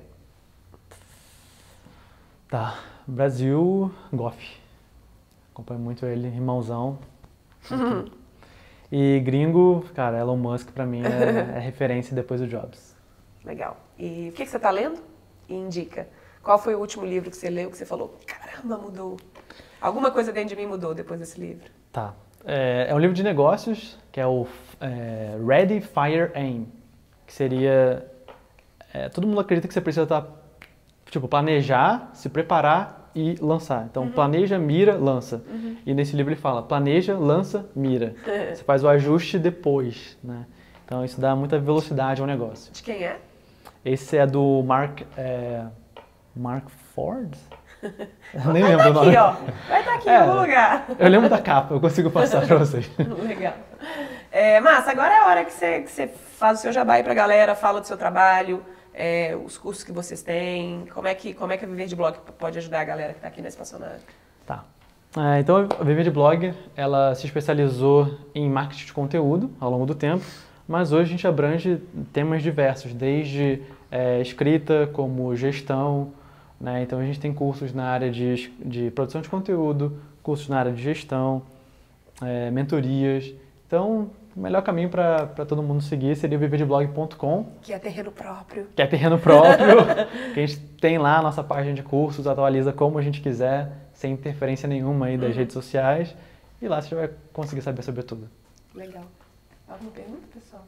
[2.48, 4.62] Tá, Brasil, Goff.
[5.52, 7.00] Acompanho muito ele, irmãozão.
[7.72, 8.06] Uhum.
[8.92, 12.96] E gringo, cara, Elon Musk pra mim é, é referência depois do Jobs.
[13.44, 13.76] Legal.
[13.98, 15.02] E o que, que você tá lendo?
[15.50, 16.08] E indica.
[16.44, 19.18] Qual foi o último livro que você leu que você falou, caramba, mudou
[19.84, 21.70] Alguma coisa dentro de mim mudou depois desse livro.
[21.94, 22.16] Tá.
[22.44, 24.48] É, é um livro de negócios, que é o
[24.82, 26.68] é, Ready, Fire, Aim.
[27.26, 28.06] Que seria...
[28.92, 30.22] É, todo mundo acredita que você precisa estar...
[30.24, 30.28] Tá,
[31.10, 33.86] tipo, planejar, se preparar e lançar.
[33.90, 34.12] Então, uhum.
[34.12, 35.44] planeja, mira, lança.
[35.48, 35.78] Uhum.
[35.86, 38.16] E nesse livro ele fala, planeja, lança, mira.
[38.26, 40.48] você faz o ajuste depois, né?
[40.84, 42.74] Então, isso dá muita velocidade ao negócio.
[42.74, 43.20] De quem é?
[43.86, 45.02] Esse é do Mark...
[45.16, 45.66] É,
[46.36, 47.38] Mark Ford?
[48.34, 49.18] Eu nem lembro tá o nome.
[49.18, 49.34] Ó.
[49.70, 50.86] Vai estar tá aqui é, em algum lugar.
[50.98, 52.90] Eu lembro da capa, eu consigo passar para vocês.
[52.98, 53.54] Legal.
[54.32, 57.04] É, Massa, agora é a hora que você, que você faz o seu jabá aí
[57.04, 58.64] para a galera, fala do seu trabalho,
[58.94, 61.96] é, os cursos que vocês têm, como é que, como é que a Viver de
[61.96, 64.00] Blog pode ajudar a galera que está aqui na Espaçonário.
[64.46, 64.64] Tá.
[65.16, 69.86] É, então, a Viver de Blog, ela se especializou em marketing de conteúdo ao longo
[69.86, 70.26] do tempo,
[70.68, 71.82] mas hoje a gente abrange
[72.12, 73.62] temas diversos, desde
[73.92, 76.12] é, escrita, como gestão,
[76.64, 76.82] né?
[76.82, 80.72] Então a gente tem cursos na área de, de produção de conteúdo, cursos na área
[80.72, 81.44] de gestão,
[82.22, 83.34] é, mentorias.
[83.68, 87.46] Então, o melhor caminho para todo mundo seguir seria o viverdeblog.com.
[87.62, 88.68] Que é terreno próprio.
[88.74, 89.76] Que é terreno próprio.
[90.34, 93.70] que a gente tem lá a nossa página de cursos, atualiza como a gente quiser,
[93.94, 95.36] sem interferência nenhuma aí das uhum.
[95.36, 96.16] redes sociais.
[96.62, 98.30] E lá você vai conseguir saber sobre tudo.
[98.74, 99.04] Legal.
[99.68, 100.64] Alguma pergunta, pessoal?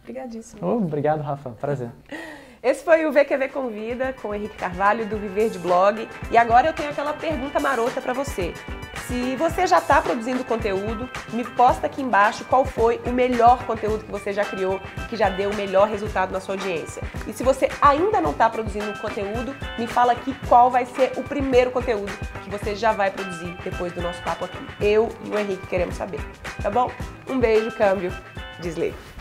[0.00, 0.66] Obrigadíssimo.
[0.66, 1.50] Oh, obrigado, Rafa.
[1.50, 1.90] Prazer.
[2.62, 6.08] Esse foi o VQV Convida com o Henrique Carvalho do Viver de Blog.
[6.30, 8.54] E agora eu tenho aquela pergunta marota para você.
[9.08, 14.04] Se você já está produzindo conteúdo, me posta aqui embaixo qual foi o melhor conteúdo
[14.04, 17.02] que você já criou, que já deu o melhor resultado na sua audiência.
[17.26, 21.24] E se você ainda não está produzindo conteúdo, me fala aqui qual vai ser o
[21.24, 22.12] primeiro conteúdo
[22.44, 24.64] que você já vai produzir depois do nosso papo aqui.
[24.80, 26.20] Eu e o Henrique queremos saber,
[26.62, 26.92] tá bom?
[27.28, 28.12] Um beijo, câmbio,
[28.60, 29.11] desliga.